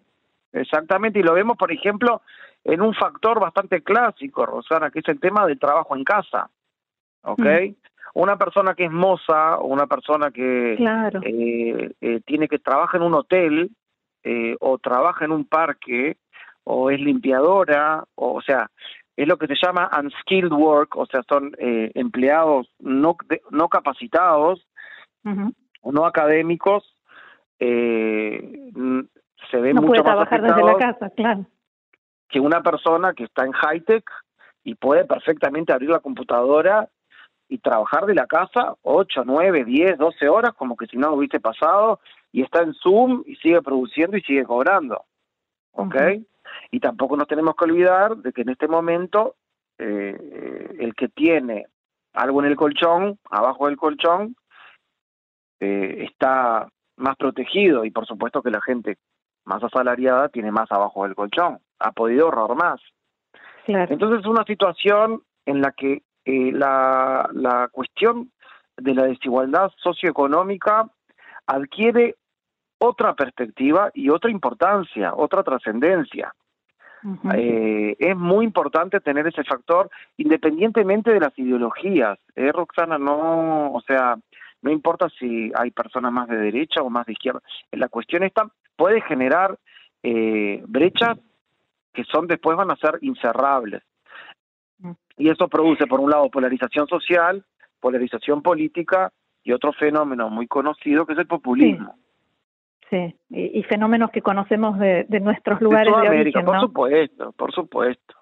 exactamente, 0.51 1.19
y 1.19 1.23
lo 1.23 1.33
vemos, 1.33 1.57
por 1.57 1.71
ejemplo, 1.71 2.21
en 2.63 2.81
un 2.81 2.93
factor 2.93 3.39
bastante 3.39 3.81
clásico, 3.83 4.45
Rosana, 4.45 4.89
que 4.89 4.99
es 4.99 5.07
el 5.07 5.19
tema 5.19 5.45
del 5.45 5.59
trabajo 5.59 5.95
en 5.95 6.03
casa, 6.03 6.49
¿ok? 7.21 7.39
Mm. 7.39 7.75
Una 8.15 8.37
persona 8.37 8.73
que 8.73 8.85
es 8.85 8.91
moza 8.91 9.57
o 9.57 9.67
una 9.67 9.87
persona 9.87 10.31
que 10.31 10.73
eh, 10.73 11.91
eh, 11.99 12.21
tiene 12.25 12.47
que 12.47 12.59
trabajar 12.59 13.01
en 13.01 13.07
un 13.07 13.13
hotel 13.13 13.71
eh, 14.23 14.55
o 14.61 14.77
trabaja 14.77 15.25
en 15.25 15.31
un 15.31 15.45
parque 15.45 16.17
o 16.63 16.89
es 16.89 16.99
limpiadora, 16.99 18.05
o, 18.15 18.35
o 18.35 18.41
sea, 18.41 18.71
es 19.17 19.27
lo 19.27 19.37
que 19.37 19.47
se 19.47 19.55
llama 19.61 19.91
unskilled 20.01 20.51
work, 20.51 20.95
o 20.95 21.05
sea, 21.05 21.23
son 21.27 21.55
empleados 21.59 22.67
no, 22.79 23.15
no 23.51 23.67
capacitados 23.69 24.65
o 25.81 25.91
no 25.91 26.05
académicos, 26.05 26.83
eh, 27.59 28.71
se 29.49 29.57
ve 29.57 29.73
no 29.73 29.81
mucho 29.81 29.91
puede 29.91 30.03
trabajar 30.03 30.41
desde 30.41 30.63
la 30.63 30.77
casa, 30.77 31.09
claro. 31.11 31.45
Que 32.29 32.39
una 32.39 32.61
persona 32.61 33.13
que 33.13 33.25
está 33.25 33.45
en 33.45 33.51
high 33.51 33.81
tech 33.81 34.09
y 34.63 34.75
puede 34.75 35.05
perfectamente 35.05 35.71
abrir 35.71 35.89
la 35.89 35.99
computadora 35.99 36.89
y 37.47 37.59
trabajar 37.59 38.05
de 38.05 38.15
la 38.15 38.25
casa 38.25 38.75
8, 38.81 39.23
9, 39.25 39.65
10, 39.65 39.97
12 39.97 40.29
horas 40.29 40.53
como 40.55 40.75
que 40.75 40.87
si 40.87 40.97
no 40.97 41.13
hubiese 41.13 41.39
pasado 41.39 41.99
y 42.31 42.41
está 42.41 42.63
en 42.63 42.73
Zoom 42.73 43.23
y 43.25 43.35
sigue 43.35 43.61
produciendo 43.61 44.17
y 44.17 44.21
sigue 44.21 44.43
cobrando. 44.43 45.05
¿Ok? 45.71 45.95
Y 46.71 46.79
tampoco 46.79 47.15
nos 47.17 47.27
tenemos 47.27 47.55
que 47.55 47.65
olvidar 47.65 48.17
de 48.17 48.31
que 48.33 48.41
en 48.41 48.49
este 48.49 48.67
momento 48.67 49.35
eh, 49.77 50.75
el 50.79 50.95
que 50.95 51.09
tiene 51.09 51.67
algo 52.13 52.41
en 52.41 52.47
el 52.47 52.55
colchón, 52.55 53.19
abajo 53.29 53.67
del 53.67 53.77
colchón, 53.77 54.35
eh, 55.59 56.07
está 56.09 56.67
más 56.97 57.15
protegido 57.17 57.85
y 57.85 57.91
por 57.91 58.05
supuesto 58.05 58.41
que 58.41 58.51
la 58.51 58.61
gente 58.61 58.97
más 59.45 59.63
asalariada 59.63 60.29
tiene 60.29 60.51
más 60.51 60.71
abajo 60.71 61.03
del 61.03 61.15
colchón, 61.15 61.59
ha 61.79 61.91
podido 61.91 62.25
ahorrar 62.25 62.55
más. 62.55 62.81
Entonces 63.67 64.19
es 64.19 64.25
una 64.27 64.43
situación 64.43 65.21
en 65.45 65.61
la 65.61 65.71
que 65.71 66.03
eh, 66.25 66.51
la, 66.51 67.29
la 67.33 67.67
cuestión 67.71 68.31
de 68.77 68.93
la 68.93 69.03
desigualdad 69.03 69.71
socioeconómica 69.77 70.89
adquiere 71.47 72.15
otra 72.79 73.13
perspectiva 73.13 73.89
y 73.93 74.09
otra 74.09 74.31
importancia, 74.31 75.13
otra 75.15 75.43
trascendencia. 75.43 76.33
eh, 77.35 77.95
es 77.99 78.17
muy 78.17 78.45
importante 78.45 78.99
tener 78.99 79.27
ese 79.27 79.43
factor 79.43 79.89
independientemente 80.17 81.11
de 81.11 81.19
las 81.19 81.37
ideologías. 81.37 82.17
¿eh, 82.35 82.51
Roxana? 82.51 82.97
No, 82.97 83.71
o 83.71 83.81
sea, 83.81 84.17
no 84.65 84.71
importa 84.71 85.07
si 85.19 85.51
hay 85.55 85.69
personas 85.69 86.11
más 86.11 86.27
de 86.27 86.37
derecha 86.37 86.81
o 86.81 86.89
más 86.89 87.05
de 87.05 87.13
izquierda. 87.13 87.39
La 87.71 87.87
cuestión 87.87 88.23
está, 88.23 88.49
puede 88.75 88.99
generar 89.01 89.59
eh, 90.01 90.63
brechas 90.67 91.19
que 91.93 92.03
son 92.05 92.25
después 92.25 92.57
van 92.57 92.71
a 92.71 92.75
ser 92.77 92.97
incerrables. 93.01 93.83
Mm. 94.79 94.93
Y 95.17 95.29
eso 95.29 95.47
produce, 95.47 95.85
por 95.85 95.99
un 95.99 96.09
lado, 96.09 96.31
polarización 96.31 96.87
social, 96.87 97.45
polarización 97.79 98.41
política 98.41 99.11
y 99.43 99.51
otro 99.51 99.71
fenómeno 99.71 100.31
muy 100.31 100.47
conocido 100.47 101.05
que 101.05 101.13
es 101.13 101.19
el 101.19 101.27
populismo. 101.27 101.95
Sí, 102.89 103.15
Y, 103.29 103.61
fenómenos 103.63 104.09
que 104.09 104.23
conocemos 104.23 104.79
de, 104.79 105.05
nuestros 105.21 105.61
lugares 105.61 105.93
de, 106.01 106.07
América, 106.07 106.43
por 106.43 106.59
supuesto, 106.59 107.31
por 107.33 107.51
supuesto. 107.53 108.15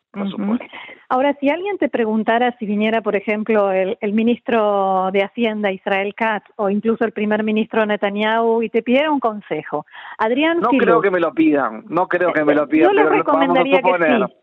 Ahora, 1.09 1.35
si 1.39 1.49
alguien 1.49 1.77
te 1.77 1.89
preguntara 1.89 2.55
si 2.57 2.65
viniera, 2.65 3.01
por 3.01 3.15
ejemplo, 3.15 3.71
el, 3.71 3.97
ministro 4.13 5.09
de 5.11 5.23
Hacienda, 5.23 5.71
Israel 5.71 6.13
Katz, 6.15 6.45
o 6.55 6.69
incluso 6.69 7.03
el 7.05 7.11
primer 7.11 7.43
ministro 7.43 7.85
Netanyahu, 7.85 8.61
y 8.63 8.69
te 8.69 8.83
pidiera 8.83 9.11
un 9.11 9.19
consejo, 9.19 9.85
Adrián 10.17 10.59
No 10.59 10.69
creo 10.69 11.01
que 11.01 11.11
me 11.11 11.19
lo 11.19 11.33
pidan, 11.33 11.83
no 11.89 12.07
creo 12.07 12.31
que 12.31 12.43
me 12.43 12.55
lo 12.55 12.67
pidan. 12.67 12.89
Yo 12.89 12.93
le 12.93 13.09
recomendaría 13.09 13.81
que 13.81 13.93
sí. 13.93 14.33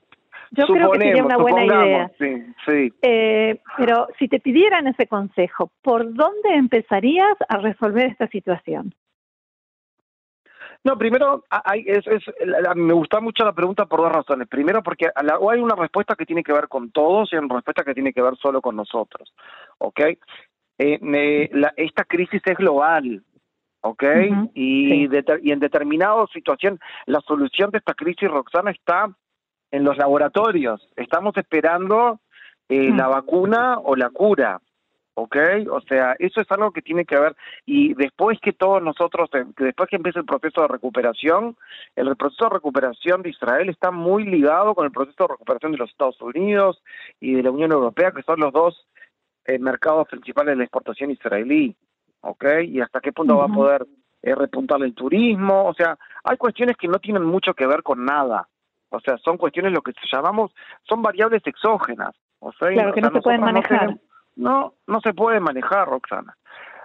Yo 0.53 0.67
creo 0.67 0.91
que 0.91 0.99
sería 0.99 1.25
una 1.25 1.37
buena 1.37 1.65
idea. 1.65 2.11
Sí, 2.19 2.43
sí. 2.67 2.93
Eh, 3.03 3.61
pero 3.77 4.09
si 4.19 4.27
te 4.27 4.41
pidieran 4.41 4.89
ese 4.89 5.07
consejo, 5.07 5.71
¿por 5.83 6.13
dónde 6.13 6.55
empezarías 6.55 7.37
a 7.49 7.59
resolver 7.59 8.07
esta 8.07 8.27
situación? 8.29 8.93
No, 10.83 10.97
primero, 10.97 11.45
hay, 11.51 11.85
es, 11.87 12.07
es, 12.07 12.23
me 12.75 12.95
gusta 12.95 13.21
mucho 13.21 13.45
la 13.45 13.53
pregunta 13.53 13.85
por 13.85 14.01
dos 14.01 14.13
razones. 14.13 14.49
Primero, 14.49 14.83
porque 14.83 15.11
o 15.39 15.51
hay 15.51 15.61
una 15.61 15.75
respuesta 15.75 16.15
que 16.15 16.25
tiene 16.25 16.43
que 16.43 16.55
ver 16.55 16.69
con 16.69 16.91
todos 16.91 17.31
y 17.33 17.37
hay 17.37 17.45
una 17.45 17.57
respuesta 17.57 17.85
que 17.85 17.95
tiene 17.95 18.13
que 18.15 18.23
ver 18.23 18.37
solo 18.37 18.63
con 18.63 18.77
nosotros. 18.77 19.35
¿Ok? 19.79 20.01
Eh, 20.79 21.51
la, 21.53 21.75
esta 21.77 22.05
crisis 22.05 22.41
es 22.45 22.57
global. 22.57 23.23
¿Ok? 23.83 24.05
y, 24.55 25.07
y 25.07 25.53
en 25.53 25.61
determinada 25.61 26.27
situación, 26.33 26.79
la 27.07 27.21
solución 27.21 27.71
de 27.71 27.79
esta 27.79 27.95
crisis, 27.95 28.31
Roxana, 28.31 28.71
está 28.71 29.11
en 29.71 29.85
los 29.85 29.97
laboratorios. 29.97 30.87
Estamos 30.97 31.37
esperando 31.37 32.21
eh, 32.69 32.91
la 32.95 33.09
vacuna 33.09 33.79
o 33.79 33.97
la 33.97 34.11
cura. 34.11 34.61
¿Ok? 35.15 35.37
O 35.71 35.81
sea, 35.83 36.15
eso 36.19 36.41
es 36.41 36.51
algo 36.51 36.73
que 36.73 36.83
tiene 36.83 37.05
que 37.05 37.19
ver, 37.19 37.37
y 37.67 37.95
después 37.95 38.39
que 38.41 38.53
todos 38.53 38.83
nosotros, 38.83 39.29
eh, 39.35 39.45
después 39.59 39.89
que 39.89 39.97
empiece 39.97 40.19
el 40.19 40.25
proceso 40.25 40.63
de 40.63 40.69
recuperación, 40.69 41.57
el 41.97 42.17
proceso 42.17 42.45
de 42.45 42.51
recuperación 42.51 43.23
de 43.23 43.31
Israel 43.31 43.69
está 43.69 43.91
muy 43.91 44.25
ligado 44.25 44.75
con 44.75 44.85
el 44.85 44.93
proceso 44.93 45.25
de 45.25 45.33
recuperación 45.35 45.73
de 45.73 45.79
los 45.79 45.91
Estados 45.91 46.21
Unidos 46.21 46.83
y 47.21 47.35
de 47.35 47.43
la 47.43 47.51
Unión 47.51 47.73
Europea, 47.73 48.13
que 48.13 48.23
son 48.23 48.41
los 48.41 48.53
dos 48.53 48.87
eh, 49.47 49.59
mercados 49.59 50.09
principales 50.09 50.53
de 50.53 50.57
la 50.57 50.65
exportación 50.65 51.11
israelí, 51.11 51.77
¿ok? 52.21 52.45
Y 52.65 52.81
hasta 52.81 53.01
qué 53.01 53.13
punto 53.13 53.37
va 53.39 53.47
a 53.47 53.49
poder 53.49 53.87
eh, 54.23 54.35
repuntar 54.35 54.83
el 54.83 54.95
turismo, 54.95 55.67
o 55.67 55.75
sea, 55.75 55.99
hay 56.25 56.37
cuestiones 56.37 56.77
que 56.77 56.89
no 56.89 56.99
tienen 56.99 57.25
mucho 57.25 57.55
que 57.55 57.67
ver 57.67 57.83
con 57.83 58.05
nada, 58.05 58.49
o 58.91 59.01
sea, 59.01 59.17
son 59.19 59.39
cuestiones 59.39 59.73
lo 59.73 59.83
que 59.83 59.93
llamamos, 60.13 60.53
son 60.83 61.01
variables 61.01 61.43
exógenas, 61.47 62.15
o 62.39 62.53
sea, 62.53 62.69
claro, 62.69 62.93
que 62.93 63.01
no 63.01 63.11
se 63.13 63.21
pueden 63.23 63.41
manejar. 63.41 63.89
no, 63.89 63.99
no 64.41 65.01
se 65.03 65.15
puede 65.15 65.41
manejar, 65.41 65.89
Roxana. 65.89 66.37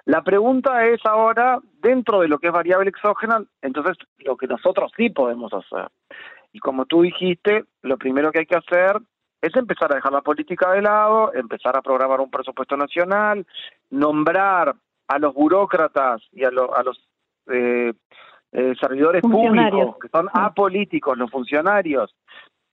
La 0.05 0.21
pregunta 0.21 0.85
es 0.85 1.03
ahora, 1.05 1.59
dentro 1.81 2.21
de 2.21 2.27
lo 2.27 2.37
que 2.37 2.47
es 2.47 2.53
variable 2.53 2.89
exógena, 2.89 3.43
entonces 3.61 3.97
lo 4.19 4.37
que 4.37 4.45
nosotros 4.45 4.91
sí 4.95 5.09
podemos 5.09 5.51
hacer. 5.51 5.89
Y 6.53 6.59
como 6.59 6.85
tú 6.85 7.01
dijiste, 7.01 7.65
lo 7.81 7.97
primero 7.97 8.31
que 8.31 8.39
hay 8.39 8.45
que 8.45 8.55
hacer 8.55 8.97
es 9.41 9.55
empezar 9.55 9.91
a 9.91 9.95
dejar 9.95 10.13
la 10.13 10.21
política 10.21 10.71
de 10.71 10.83
lado, 10.83 11.33
empezar 11.33 11.75
a 11.75 11.81
programar 11.81 12.21
un 12.21 12.29
presupuesto 12.29 12.77
nacional, 12.77 13.45
nombrar 13.89 14.75
a 15.07 15.19
los 15.19 15.33
burócratas 15.33 16.21
y 16.31 16.43
a, 16.43 16.49
a 16.49 16.83
los 16.83 17.09
eh, 17.51 17.93
eh, 18.51 18.73
servidores 18.79 19.23
públicos, 19.23 19.97
que 19.99 20.09
son 20.09 20.29
apolíticos, 20.33 21.17
los 21.17 21.31
funcionarios, 21.31 22.15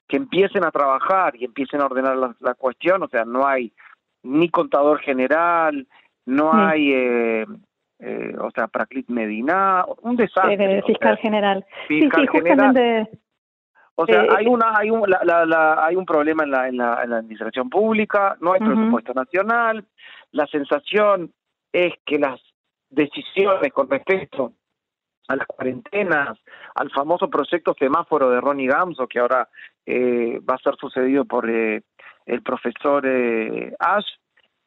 que 0.06 0.18
empiecen 0.18 0.64
a 0.64 0.70
trabajar 0.70 1.34
y 1.36 1.46
empiecen 1.46 1.80
a 1.80 1.86
ordenar 1.86 2.16
la, 2.16 2.36
la 2.40 2.54
cuestión, 2.54 3.02
o 3.02 3.08
sea, 3.08 3.24
no 3.24 3.46
hay 3.46 3.72
ni 4.22 4.48
contador 4.48 5.00
general, 5.00 5.86
no 6.26 6.52
hay, 6.52 6.92
eh, 6.92 7.46
eh, 7.98 8.34
o 8.40 8.50
sea, 8.50 8.68
Praclit 8.68 9.08
Medina, 9.08 9.84
un 10.02 10.16
desastre. 10.16 10.78
Eh, 10.78 10.82
fiscal 10.86 11.18
general. 11.18 11.64
sí, 11.88 12.02
sí, 12.02 12.26
justamente. 12.26 13.08
O 13.94 14.06
sea, 14.06 14.24
hay 14.36 14.46
una, 14.46 14.72
hay 14.74 14.90
un, 14.90 15.08
la, 15.08 15.44
la, 15.44 15.84
hay 15.84 15.96
un 15.96 16.06
problema 16.06 16.44
en 16.44 16.50
la, 16.50 16.68
en 16.68 16.78
la, 16.78 16.94
administración 16.94 17.68
pública, 17.68 18.36
no 18.40 18.54
hay 18.54 18.60
presupuesto 18.60 19.12
nacional, 19.12 19.84
la 20.30 20.46
sensación 20.46 21.30
es 21.72 21.92
que 22.06 22.18
las 22.18 22.40
decisiones 22.88 23.70
con 23.72 23.90
respecto 23.90 24.54
a 25.28 25.36
las 25.36 25.46
cuarentenas, 25.46 26.38
al 26.74 26.90
famoso 26.90 27.28
proyecto 27.28 27.74
semáforo 27.78 28.30
de 28.30 28.40
Ronnie 28.40 28.66
Gamso, 28.66 29.06
que 29.06 29.18
ahora 29.18 29.48
va 29.86 30.54
a 30.54 30.62
ser 30.62 30.74
sucedido 30.76 31.26
por 31.26 31.48
eh, 31.50 31.82
el 32.26 32.42
profesor 32.42 33.06
eh, 33.06 33.74
Ash, 33.78 34.06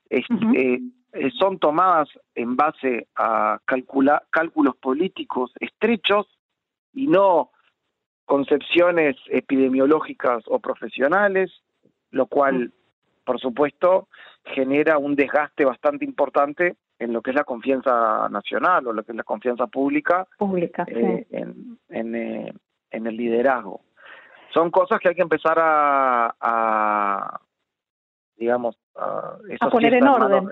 eh, 0.09 0.79
eh, 1.13 1.31
son 1.39 1.59
tomadas 1.59 2.09
en 2.35 2.55
base 2.55 3.07
a 3.15 3.59
calcula, 3.65 4.23
cálculos 4.29 4.75
políticos 4.75 5.51
estrechos 5.59 6.27
y 6.93 7.07
no 7.07 7.51
concepciones 8.25 9.15
epidemiológicas 9.27 10.43
o 10.47 10.59
profesionales, 10.59 11.51
lo 12.11 12.25
cual, 12.25 12.73
por 13.23 13.39
supuesto, 13.39 14.07
genera 14.43 14.97
un 14.97 15.15
desgaste 15.15 15.65
bastante 15.65 16.05
importante 16.05 16.75
en 16.99 17.13
lo 17.13 17.21
que 17.21 17.31
es 17.31 17.35
la 17.35 17.43
confianza 17.43 18.27
nacional 18.29 18.87
o 18.87 18.93
lo 18.93 19.03
que 19.03 19.11
es 19.11 19.15
la 19.17 19.23
confianza 19.23 19.67
pública, 19.67 20.27
pública 20.37 20.85
en, 20.87 21.77
en, 21.89 22.59
en, 22.91 23.07
el 23.07 23.17
liderazgo. 23.17 23.81
Son 24.55 24.71
cosas 24.71 25.01
que 25.01 25.09
hay 25.09 25.15
que 25.15 25.21
empezar 25.21 25.57
a, 25.59 27.41
digamos, 28.37 28.77
a 28.95 29.69
poner 29.69 29.95
en 29.95 30.07
orden. 30.07 30.49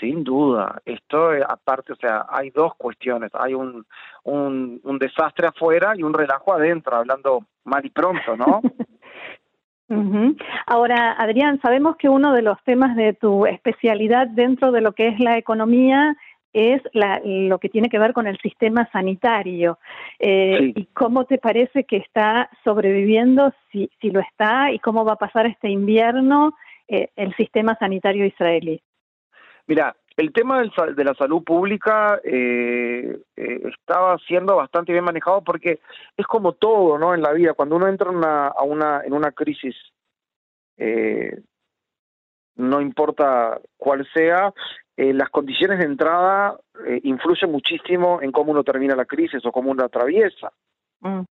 Sin 0.00 0.24
duda, 0.24 0.80
esto 0.84 1.34
eh, 1.34 1.44
aparte, 1.46 1.92
o 1.92 1.96
sea, 1.96 2.26
hay 2.28 2.50
dos 2.50 2.74
cuestiones, 2.76 3.30
hay 3.34 3.54
un, 3.54 3.86
un, 4.24 4.80
un 4.82 4.98
desastre 4.98 5.46
afuera 5.46 5.92
y 5.94 6.02
un 6.02 6.14
relajo 6.14 6.54
adentro, 6.54 6.96
hablando 6.96 7.44
mal 7.64 7.84
y 7.84 7.90
pronto, 7.90 8.36
¿no? 8.36 8.62
Ahora, 10.66 11.12
Adrián, 11.18 11.60
sabemos 11.60 11.96
que 11.96 12.08
uno 12.08 12.32
de 12.32 12.42
los 12.42 12.62
temas 12.62 12.96
de 12.96 13.12
tu 13.12 13.44
especialidad 13.46 14.28
dentro 14.28 14.70
de 14.72 14.80
lo 14.80 14.92
que 14.92 15.08
es 15.08 15.18
la 15.18 15.36
economía 15.36 16.16
es 16.52 16.82
lo 16.92 17.58
que 17.58 17.68
tiene 17.68 17.88
que 17.88 17.98
ver 17.98 18.12
con 18.12 18.26
el 18.26 18.38
sistema 18.38 18.88
sanitario. 18.90 19.78
Eh, 20.18 20.72
¿Y 20.74 20.86
cómo 20.86 21.24
te 21.24 21.38
parece 21.38 21.84
que 21.84 21.98
está 21.98 22.50
sobreviviendo, 22.64 23.52
si, 23.70 23.90
si 24.00 24.10
lo 24.10 24.20
está, 24.20 24.72
y 24.72 24.78
cómo 24.78 25.04
va 25.04 25.12
a 25.12 25.16
pasar 25.16 25.46
este 25.46 25.68
invierno 25.68 26.54
eh, 26.88 27.10
el 27.16 27.34
sistema 27.36 27.76
sanitario 27.78 28.26
israelí? 28.26 28.82
Mira, 29.66 29.94
el 30.16 30.32
tema 30.32 30.62
de 30.62 31.04
la 31.04 31.14
salud 31.14 31.44
pública 31.44 32.20
eh, 32.24 33.18
estaba 33.36 34.18
siendo 34.26 34.56
bastante 34.56 34.92
bien 34.92 35.04
manejado 35.04 35.42
porque 35.42 35.78
es 36.16 36.26
como 36.26 36.52
todo, 36.52 36.98
¿no? 36.98 37.14
En 37.14 37.22
la 37.22 37.32
vida, 37.32 37.54
cuando 37.54 37.76
uno 37.76 37.86
entra 37.86 38.10
en 38.10 38.16
una, 38.16 38.48
a 38.48 38.62
una, 38.64 39.02
en 39.04 39.12
una 39.12 39.30
crisis 39.30 39.76
no 42.60 42.80
importa 42.80 43.60
cuál 43.76 44.06
sea, 44.12 44.52
eh, 45.00 45.14
las 45.14 45.30
condiciones 45.30 45.78
de 45.78 45.86
entrada 45.86 46.58
eh, 46.86 47.00
influyen 47.04 47.50
muchísimo 47.50 48.20
en 48.20 48.30
cómo 48.32 48.52
uno 48.52 48.62
termina 48.62 48.94
la 48.94 49.06
crisis 49.06 49.42
o 49.46 49.50
cómo 49.50 49.70
uno 49.70 49.82
atraviesa. 49.82 50.52
Mm. 51.00 51.22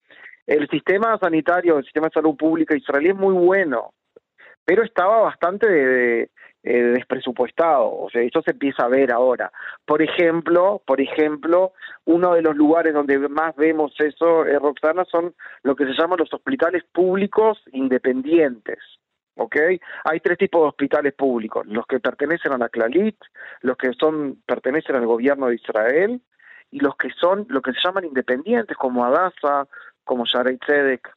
El 0.47 0.67
sistema 0.71 1.19
sanitario, 1.19 1.77
el 1.77 1.85
sistema 1.85 2.07
de 2.07 2.15
salud 2.15 2.35
pública 2.35 2.75
israelí 2.75 3.11
es 3.11 3.15
muy 3.15 3.35
bueno, 3.35 3.91
pero 4.65 4.83
estaba 4.83 5.21
bastante 5.21 6.23
eh, 6.23 6.31
despresupuestado, 6.63 7.95
o 7.95 8.09
sea, 8.09 8.23
esto 8.23 8.41
se 8.41 8.53
empieza 8.53 8.85
a 8.85 8.89
ver 8.89 9.13
ahora. 9.13 9.53
Por 9.85 10.01
ejemplo, 10.01 10.81
por 10.87 11.03
ejemplo, 11.03 11.73
uno 12.07 12.33
de 12.33 12.41
los 12.41 12.57
lugares 12.57 12.95
donde 12.95 13.19
más 13.29 13.55
vemos 13.55 13.93
eso, 13.99 14.45
Roxana, 14.45 15.05
son 15.05 15.35
lo 15.63 15.77
que 15.77 15.85
se 15.85 15.93
llaman 15.93 16.21
los 16.21 16.33
hospitales 16.33 16.85
públicos 16.91 17.63
independientes. 17.73 18.79
¿Ok? 19.39 19.57
Hay 20.05 20.21
tres 20.21 20.37
tipos 20.37 20.63
de 20.63 20.69
hospitales 20.69 21.15
públicos, 21.15 21.67
los 21.67 21.87
que 21.87 22.01
pertenecen 22.01 22.53
a 22.53 22.59
la 22.59 22.69
Clalit, 22.69 23.17
los 23.63 23.77
que 23.77 23.93
son 23.95 24.43
pertenecen 24.45 24.97
al 24.97 25.07
gobierno 25.07 25.47
de 25.47 25.55
Israel 25.55 26.21
y 26.71 26.81
los 26.81 26.97
que 26.97 27.11
son 27.11 27.47
lo 27.49 27.63
que 27.63 27.73
se 27.73 27.81
llaman 27.83 28.05
independientes 28.05 28.77
como 28.77 29.05
Adasa, 29.05 29.67
como 30.05 30.27
Sharei 30.27 30.59
Tzedek 30.59 31.09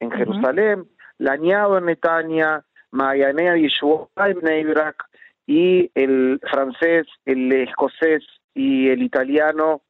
en 0.00 0.10
Jerusalén, 0.10 0.86
Lañado 1.18 1.78
en 1.78 1.86
Netanya, 1.86 2.64
Mayanea 2.90 3.54
en 3.56 4.38
Neibrak 4.42 5.04
y 5.46 5.90
el 5.94 6.40
francés, 6.50 7.06
el 7.24 7.50
escocés 7.52 8.24
y 8.52 8.88
el 8.88 9.02
italiano 9.02 9.82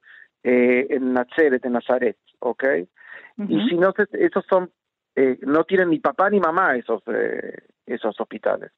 eh, 0.43 0.87
en 0.91 1.13
Nazaret, 1.13 1.65
en 1.65 1.73
Nazaret, 1.73 2.17
¿ok? 2.39 2.65
Y 3.49 3.69
si 3.69 3.75
no, 3.75 3.93
esos 4.13 4.45
son 4.49 4.71
eh, 5.17 5.39
no 5.43 5.65
tienen 5.65 5.91
ni 5.91 5.99
papá 5.99 6.31
ni 6.31 6.41
mamá 6.41 6.77
esos, 6.77 7.03
eh, 7.07 7.59
esos 7.87 8.21
hospitales. 8.21 8.73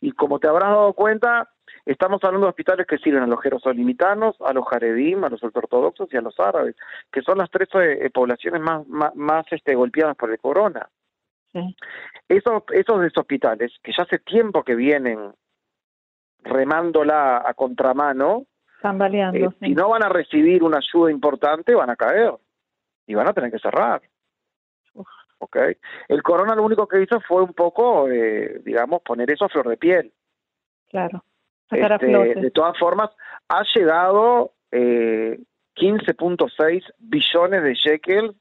Y 0.00 0.12
como 0.12 0.38
te 0.38 0.48
habrás 0.48 0.70
dado 0.70 0.92
cuenta, 0.92 1.50
estamos 1.84 2.22
hablando 2.22 2.46
de 2.46 2.50
hospitales 2.50 2.86
que 2.86 2.98
sirven 2.98 3.22
a 3.22 3.26
los 3.26 3.42
jerosolimitanos, 3.42 4.36
a 4.40 4.52
los 4.52 4.66
jaredim, 4.66 5.24
a 5.24 5.28
los 5.28 5.42
ortodoxos 5.42 6.08
y 6.12 6.16
a 6.16 6.20
los 6.20 6.38
árabes, 6.38 6.76
que 7.12 7.22
son 7.22 7.38
las 7.38 7.50
tres 7.50 7.68
eh, 7.74 8.10
poblaciones 8.12 8.60
más, 8.60 8.86
más, 8.86 9.44
este, 9.50 9.74
golpeadas 9.74 10.16
por 10.16 10.30
el 10.30 10.38
corona. 10.38 10.88
Esos, 12.28 12.62
esos 12.70 13.16
hospitales, 13.16 13.72
que 13.82 13.92
ya 13.96 14.04
hace 14.04 14.18
tiempo 14.20 14.62
que 14.62 14.76
vienen 14.76 15.32
remándola 16.44 17.42
a 17.44 17.54
contramano, 17.54 18.46
si 19.60 19.74
no 19.74 19.88
van 19.88 20.04
a 20.04 20.08
recibir 20.08 20.62
una 20.62 20.78
ayuda 20.78 21.10
importante, 21.10 21.74
van 21.74 21.90
a 21.90 21.96
caer 21.96 22.34
y 23.06 23.14
van 23.14 23.26
a 23.26 23.32
tener 23.32 23.50
que 23.50 23.58
cerrar. 23.58 24.02
¿Okay? 25.38 25.76
El 26.08 26.22
corona 26.22 26.54
lo 26.54 26.62
único 26.62 26.86
que 26.86 27.02
hizo 27.02 27.20
fue 27.20 27.42
un 27.42 27.54
poco, 27.54 28.08
eh, 28.10 28.60
digamos, 28.64 29.02
poner 29.02 29.30
eso 29.30 29.44
a 29.44 29.48
flor 29.48 29.68
de 29.68 29.76
piel. 29.76 30.12
Claro. 30.88 31.24
Este, 31.70 32.06
de 32.06 32.50
todas 32.50 32.78
formas, 32.78 33.10
ha 33.48 33.62
llegado 33.74 34.52
eh, 34.70 35.38
15.6 35.76 36.82
billones 36.98 37.62
de 37.62 37.74
shekels 37.74 38.34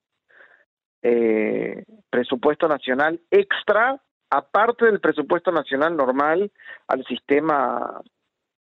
eh, 1.01 1.83
presupuesto 2.09 2.67
nacional 2.67 3.19
extra, 3.29 4.01
aparte 4.29 4.85
del 4.85 4.99
presupuesto 4.99 5.51
nacional 5.51 5.95
normal, 5.95 6.51
al 6.87 7.05
sistema 7.05 8.01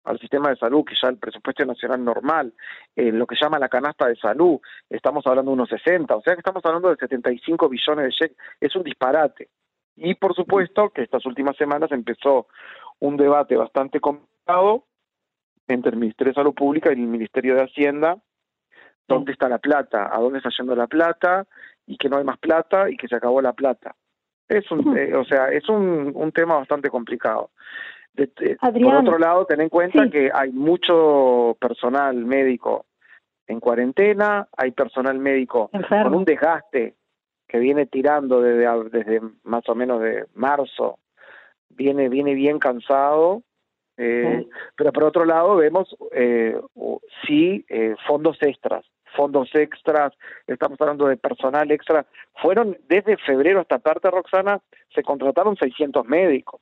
al 0.03 0.19
sistema 0.19 0.49
de 0.49 0.57
salud, 0.57 0.83
que 0.83 0.95
ya 1.01 1.09
el 1.09 1.17
presupuesto 1.17 1.65
nacional 1.65 2.03
normal, 2.03 2.53
en 2.95 3.17
lo 3.17 3.25
que 3.25 3.35
llama 3.39 3.59
la 3.59 3.69
canasta 3.69 4.07
de 4.07 4.15
salud, 4.15 4.59
estamos 4.89 5.25
hablando 5.25 5.51
de 5.51 5.55
unos 5.55 5.69
60, 5.69 6.15
o 6.15 6.21
sea 6.21 6.33
que 6.33 6.39
estamos 6.39 6.63
hablando 6.65 6.89
de 6.89 6.97
75 6.97 7.69
billones 7.69 8.05
de 8.05 8.11
cheques, 8.11 8.37
es 8.59 8.75
un 8.75 8.83
disparate. 8.83 9.49
Y 9.95 10.15
por 10.15 10.35
supuesto 10.35 10.89
que 10.89 11.03
estas 11.03 11.25
últimas 11.25 11.55
semanas 11.55 11.91
empezó 11.91 12.47
un 12.99 13.15
debate 13.17 13.55
bastante 13.55 13.99
complicado 13.99 14.85
entre 15.67 15.91
el 15.91 15.97
Ministerio 15.97 16.31
de 16.31 16.35
Salud 16.35 16.53
Pública 16.53 16.89
y 16.89 16.93
el 16.93 17.07
Ministerio 17.07 17.55
de 17.55 17.63
Hacienda, 17.63 18.17
dónde 19.07 19.31
está 19.31 19.47
la 19.47 19.59
plata, 19.59 20.09
a 20.13 20.19
dónde 20.19 20.39
está 20.39 20.49
yendo 20.57 20.75
la 20.75 20.87
plata, 20.87 21.45
y 21.85 21.97
que 21.97 22.09
no 22.09 22.17
hay 22.17 22.23
más 22.23 22.39
plata 22.39 22.89
y 22.89 22.97
que 22.97 23.07
se 23.07 23.15
acabó 23.15 23.41
la 23.41 23.53
plata. 23.53 23.95
Es 24.47 24.69
un, 24.71 24.97
eh, 24.97 25.15
o 25.15 25.23
sea, 25.23 25.49
es 25.49 25.67
un, 25.69 26.11
un 26.13 26.31
tema 26.31 26.55
bastante 26.55 26.89
complicado 26.89 27.51
por 28.15 28.95
otro 28.95 29.17
lado, 29.17 29.45
ten 29.45 29.61
en 29.61 29.69
cuenta 29.69 30.09
que 30.09 30.29
hay 30.33 30.51
mucho 30.51 31.57
personal 31.59 32.15
médico 32.25 32.85
en 33.47 33.59
cuarentena, 33.59 34.47
hay 34.55 34.71
personal 34.71 35.17
médico 35.19 35.69
con 35.69 36.15
un 36.15 36.25
desgaste 36.25 36.95
que 37.47 37.59
viene 37.59 37.85
tirando 37.85 38.41
desde, 38.41 38.89
desde 38.89 39.21
más 39.43 39.67
o 39.69 39.75
menos 39.75 40.01
de 40.01 40.25
marzo, 40.33 40.99
viene, 41.69 42.09
viene 42.09 42.33
bien 42.33 42.59
cansado, 42.59 43.43
eh, 43.97 44.47
pero 44.75 44.91
por 44.91 45.03
otro 45.03 45.25
lado 45.25 45.55
vemos 45.55 45.95
eh, 46.13 46.59
sí 47.25 47.63
eh, 47.69 47.95
fondos 48.07 48.37
extras, 48.41 48.85
fondos 49.15 49.49
extras, 49.53 50.13
estamos 50.47 50.81
hablando 50.81 51.07
de 51.07 51.17
personal 51.17 51.69
extra, 51.71 52.05
fueron 52.41 52.77
desde 52.87 53.17
febrero 53.17 53.59
hasta 53.59 53.77
parte, 53.79 54.09
Roxana, 54.09 54.59
se 54.93 55.03
contrataron 55.03 55.55
600 55.55 56.05
médicos. 56.07 56.61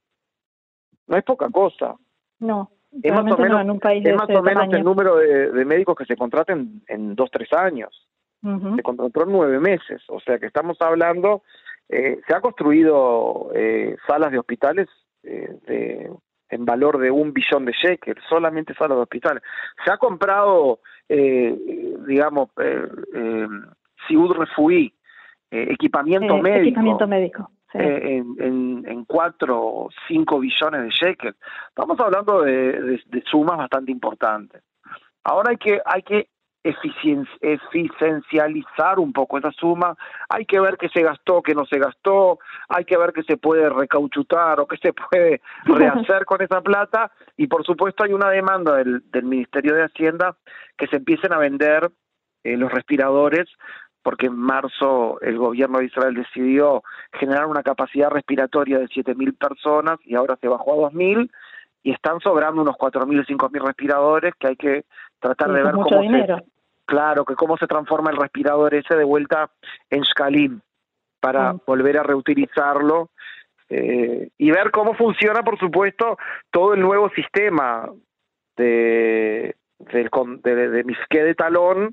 No 1.11 1.17
es 1.17 1.23
poca 1.23 1.49
cosa. 1.49 1.95
No. 2.39 2.71
Es 3.03 3.11
más 3.13 3.31
o 3.31 3.37
menos, 3.37 3.61
en 3.61 3.71
un 3.71 3.79
país 3.79 4.03
es 4.05 4.15
más 4.15 4.29
o 4.29 4.41
menos 4.41 4.73
el 4.73 4.83
número 4.83 5.15
de, 5.17 5.63
médicos 5.65 5.95
que 5.95 6.05
se 6.05 6.17
contraten 6.17 6.81
en 6.87 7.15
dos, 7.15 7.29
tres 7.31 7.53
años. 7.53 8.07
Se 8.41 8.81
contrató 8.81 9.23
en 9.23 9.31
nueve 9.31 9.59
meses. 9.59 10.01
O 10.07 10.19
sea 10.19 10.39
que 10.39 10.47
estamos 10.47 10.75
hablando, 10.81 11.43
eh, 11.87 12.19
se 12.27 12.35
ha 12.35 12.41
construido 12.41 13.51
eh, 13.53 13.95
salas 14.07 14.31
de 14.31 14.39
hospitales 14.39 14.87
eh, 15.23 15.59
de, 15.67 16.11
en 16.51 16.65
valor 16.65 16.99
de 16.99 17.09
un 17.09 17.33
billón 17.33 17.65
de 17.65 17.71
shekels, 17.71 18.21
solamente 18.29 18.73
salas 18.75 18.97
de 18.97 19.03
hospitales. 19.03 19.41
Se 19.83 19.91
ha 19.91 19.97
comprado, 19.97 20.79
eh, 21.09 21.57
digamos, 22.07 22.49
eh, 22.61 22.87
eh, 23.15 23.47
Siud 24.07 24.31
Refuí, 24.33 24.93
equipamiento 25.49 26.37
médico. 26.37 26.61
Equipamiento 26.61 27.07
médico. 27.07 27.51
Eh, 27.73 28.17
en, 28.17 28.83
en, 28.85 29.05
o 29.49 29.89
cinco 30.07 30.39
billones 30.39 30.83
de 30.83 30.89
shekels. 30.89 31.35
Estamos 31.69 31.99
hablando 31.99 32.41
de, 32.41 33.01
sumas 33.29 33.57
bastante 33.57 33.91
importantes. 33.91 34.63
Ahora 35.23 35.51
hay 35.51 35.57
que, 35.57 35.79
hay 35.85 36.01
que 36.03 36.27
eficiencializar 36.63 38.99
un 38.99 39.13
poco 39.13 39.37
esa 39.37 39.51
suma, 39.51 39.95
hay 40.29 40.45
que 40.45 40.59
ver 40.59 40.77
qué 40.77 40.89
se 40.89 41.01
gastó, 41.01 41.41
qué 41.41 41.55
no 41.55 41.65
se 41.65 41.79
gastó, 41.79 42.37
hay 42.69 42.85
que 42.85 42.97
ver 42.97 43.13
qué 43.13 43.23
se 43.23 43.37
puede 43.37 43.67
recauchutar 43.69 44.59
o 44.59 44.67
qué 44.67 44.77
se 44.77 44.93
puede 44.93 45.41
rehacer 45.63 46.25
con 46.25 46.39
esa 46.41 46.61
plata 46.61 47.11
y 47.35 47.47
por 47.47 47.65
supuesto 47.65 48.03
hay 48.03 48.13
una 48.13 48.29
demanda 48.29 48.75
del, 48.75 49.01
del 49.09 49.23
Ministerio 49.23 49.73
de 49.73 49.85
Hacienda 49.85 50.37
que 50.77 50.85
se 50.87 50.97
empiecen 50.97 51.33
a 51.33 51.39
vender 51.39 51.89
eh, 52.43 52.57
los 52.57 52.71
respiradores 52.71 53.49
porque 54.03 54.27
en 54.27 54.35
marzo 54.35 55.19
el 55.21 55.37
gobierno 55.37 55.79
de 55.79 55.85
Israel 55.85 56.15
decidió 56.15 56.83
generar 57.13 57.45
una 57.45 57.63
capacidad 57.63 58.09
respiratoria 58.09 58.79
de 58.79 58.87
7.000 58.87 59.37
personas 59.37 59.99
y 60.05 60.15
ahora 60.15 60.37
se 60.41 60.47
bajó 60.47 60.73
a 60.73 60.91
2.000 60.91 61.29
y 61.83 61.91
están 61.91 62.19
sobrando 62.19 62.61
unos 62.61 62.75
4.000 62.75 63.01
o 63.01 63.47
5.000 63.47 63.65
respiradores 63.65 64.33
que 64.39 64.47
hay 64.47 64.55
que 64.55 64.85
tratar 65.19 65.51
de 65.51 65.63
ver 65.63 65.73
cómo 65.73 65.87
se 65.89 66.27
claro 66.85 67.25
que 67.25 67.35
cómo 67.35 67.57
se 67.57 67.67
transforma 67.67 68.11
el 68.11 68.17
respirador 68.17 68.73
ese 68.73 68.95
de 68.95 69.03
vuelta 69.03 69.49
en 69.89 70.01
Shkalim 70.01 70.59
para 71.19 71.53
volver 71.65 71.97
a 71.99 72.03
reutilizarlo 72.03 73.09
eh, 73.69 74.29
y 74.37 74.51
ver 74.51 74.71
cómo 74.71 74.95
funciona 74.95 75.43
por 75.43 75.57
supuesto 75.59 76.17
todo 76.49 76.73
el 76.73 76.81
nuevo 76.81 77.09
sistema 77.11 77.87
de 78.57 79.55
del 79.79 80.09
de, 80.43 80.69
de, 80.69 81.23
de 81.23 81.35
talón 81.35 81.91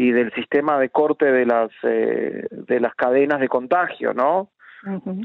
y 0.00 0.12
del 0.12 0.32
sistema 0.32 0.78
de 0.78 0.88
corte 0.88 1.30
de 1.30 1.44
las 1.44 1.70
eh, 1.82 2.46
de 2.50 2.80
las 2.80 2.94
cadenas 2.94 3.38
de 3.38 3.48
contagio, 3.48 4.14
¿no? 4.14 4.48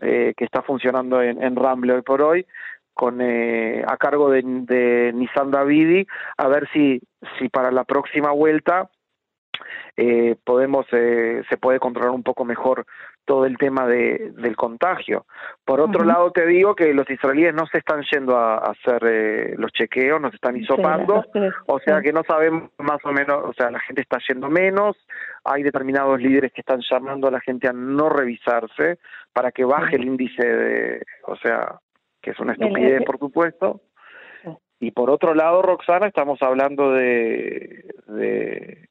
eh, 0.01 0.33
que 0.35 0.43
está 0.43 0.63
funcionando 0.63 1.21
en, 1.21 1.41
en 1.41 1.55
Ramble 1.55 1.93
hoy 1.93 2.01
por 2.01 2.21
hoy 2.21 2.45
con 2.93 3.21
eh, 3.21 3.85
a 3.87 3.95
cargo 3.95 4.29
de, 4.29 4.41
de 4.43 5.13
Nissan 5.13 5.49
Davidi 5.49 6.05
a 6.35 6.49
ver 6.49 6.67
si 6.73 7.01
si 7.39 7.47
para 7.47 7.71
la 7.71 7.85
próxima 7.85 8.31
vuelta 8.31 8.89
eh, 9.97 10.35
podemos 10.43 10.85
eh, 10.91 11.43
se 11.49 11.57
puede 11.57 11.79
controlar 11.79 12.11
un 12.11 12.23
poco 12.23 12.45
mejor 12.45 12.85
todo 13.25 13.45
el 13.45 13.57
tema 13.57 13.87
de, 13.87 14.31
del 14.35 14.55
contagio. 14.55 15.25
Por 15.65 15.81
otro 15.81 16.05
lado, 16.05 16.31
te 16.31 16.45
digo 16.45 16.75
que 16.75 16.93
los 16.93 17.09
israelíes 17.09 17.53
no 17.53 17.65
se 17.65 17.79
están 17.79 18.03
yendo 18.11 18.37
a, 18.37 18.57
hacer 18.57 19.03
eh, 19.03 19.55
los 19.57 19.71
chequeos, 19.71 20.21
no 20.21 20.29
se 20.29 20.35
están 20.35 20.55
hisopando, 20.55 21.25
o 21.65 21.79
sea 21.79 22.01
que 22.01 22.13
no 22.13 22.23
sabemos 22.23 22.69
más 22.77 23.03
o 23.03 23.11
menos, 23.11 23.43
o 23.43 23.53
sea, 23.53 23.71
la 23.71 23.79
gente 23.79 24.01
está 24.01 24.19
yendo 24.29 24.49
menos, 24.49 24.95
hay 25.43 25.63
determinados 25.63 26.21
líderes 26.21 26.53
que 26.53 26.61
están 26.61 26.81
llamando 26.89 27.27
a 27.27 27.31
la 27.31 27.41
gente 27.41 27.67
a 27.67 27.73
no 27.73 28.09
revisarse 28.09 28.99
para 29.33 29.51
que 29.51 29.65
baje 29.65 29.95
el 29.95 30.05
índice 30.05 30.45
de, 30.45 31.01
o 31.23 31.35
sea, 31.37 31.79
que 32.21 32.31
es 32.31 32.39
una 32.39 32.53
estupidez, 32.53 33.03
por 33.05 33.17
supuesto. 33.17 33.81
Y 34.79 34.91
por 34.91 35.09
otro 35.09 35.33
lado, 35.33 35.61
Roxana, 35.61 36.07
estamos 36.07 36.41
hablando 36.41 36.91
de, 36.91 37.85
de 38.07 38.89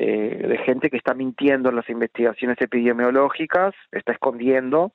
eh, 0.00 0.46
de 0.46 0.58
gente 0.58 0.90
que 0.90 0.96
está 0.96 1.12
mintiendo 1.12 1.70
en 1.70 1.74
las 1.74 1.90
investigaciones 1.90 2.56
epidemiológicas, 2.60 3.74
está 3.90 4.12
escondiendo, 4.12 4.92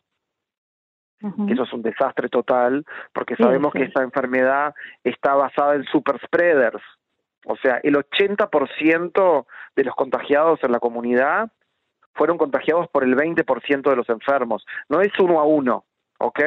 eso 1.49 1.63
es 1.63 1.73
un 1.73 1.81
desastre 1.81 2.29
total, 2.29 2.85
porque 3.11 3.35
sabemos 3.35 3.73
que 3.73 3.83
esta 3.83 4.01
enfermedad 4.01 4.73
está 5.03 5.35
basada 5.35 5.75
en 5.75 5.83
super 5.83 6.21
spreaders, 6.25 6.81
o 7.45 7.57
sea, 7.57 7.81
el 7.83 7.95
80% 7.95 9.45
de 9.75 9.83
los 9.83 9.93
contagiados 9.93 10.63
en 10.63 10.71
la 10.71 10.79
comunidad 10.79 11.51
fueron 12.13 12.37
contagiados 12.37 12.87
por 12.87 13.03
el 13.03 13.17
20% 13.17 13.89
de 13.89 13.95
los 13.97 14.07
enfermos, 14.07 14.65
no 14.87 15.01
es 15.01 15.11
uno 15.19 15.41
a 15.41 15.43
uno, 15.43 15.83
¿ok? 16.19 16.39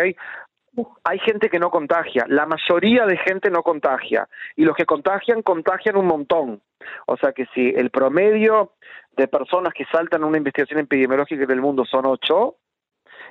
Hay 1.05 1.19
gente 1.21 1.49
que 1.49 1.59
no 1.59 1.71
contagia, 1.71 2.25
la 2.29 2.47
mayoría 2.47 3.07
de 3.07 3.17
gente 3.17 3.51
no 3.51 3.63
contagia, 3.63 4.29
y 4.57 4.65
los 4.65 4.77
que 4.77 4.85
contagian, 4.85 5.43
contagian 5.43 5.97
un 5.97 6.07
montón. 6.07 6.63
O 7.07 7.17
sea 7.17 7.33
que 7.33 7.47
si 7.55 7.71
el 7.71 7.91
promedio 7.91 8.73
de 9.17 9.29
personas 9.29 9.73
que 9.73 9.87
saltan 9.87 10.25
una 10.25 10.39
investigación 10.39 10.81
epidemiológica 10.81 11.45
en 11.45 11.51
el 11.51 11.61
mundo 11.61 11.85
son 11.85 12.07
ocho, 12.07 12.57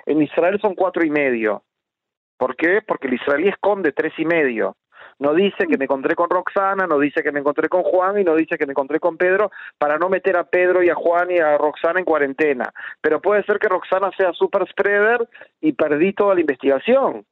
en 0.06 0.22
Israel 0.22 0.60
son 0.62 0.76
cuatro 0.76 1.06
y 1.06 1.10
medio. 1.10 1.64
¿Por 2.38 2.56
qué? 2.56 2.82
Porque 2.82 3.08
el 3.08 3.14
israelí 3.14 3.48
esconde 3.48 3.92
tres 3.92 4.14
y 4.18 4.26
medio. 4.26 4.76
No 5.18 5.34
dice 5.34 5.66
que 5.68 5.78
me 5.78 5.86
encontré 5.86 6.14
con 6.14 6.30
Roxana, 6.30 6.88
no 6.88 7.00
dice 7.00 7.24
que 7.24 7.32
me 7.32 7.40
encontré 7.40 7.70
con 7.70 7.84
Juan 7.84 8.20
y 8.20 8.26
no 8.26 8.36
dice 8.36 8.58
que 8.58 8.66
me 8.66 8.74
encontré 8.74 9.00
con 9.00 9.16
Pedro 9.16 9.50
para 9.78 9.98
no 9.98 10.10
meter 10.10 10.36
a 10.36 10.44
Pedro 10.44 10.84
y 10.84 10.90
a 10.90 10.96
Juan 10.96 11.32
y 11.32 11.38
a 11.38 11.58
Roxana 11.58 12.00
en 12.00 12.06
cuarentena. 12.06 12.74
Pero 13.00 13.22
puede 13.22 13.44
ser 13.44 13.58
que 13.60 13.70
Roxana 13.70 14.12
sea 14.18 14.34
super 14.34 14.68
spreader 14.70 15.28
y 15.62 15.72
perdí 15.72 16.12
toda 16.12 16.36
la 16.36 16.42
investigación. 16.42 17.26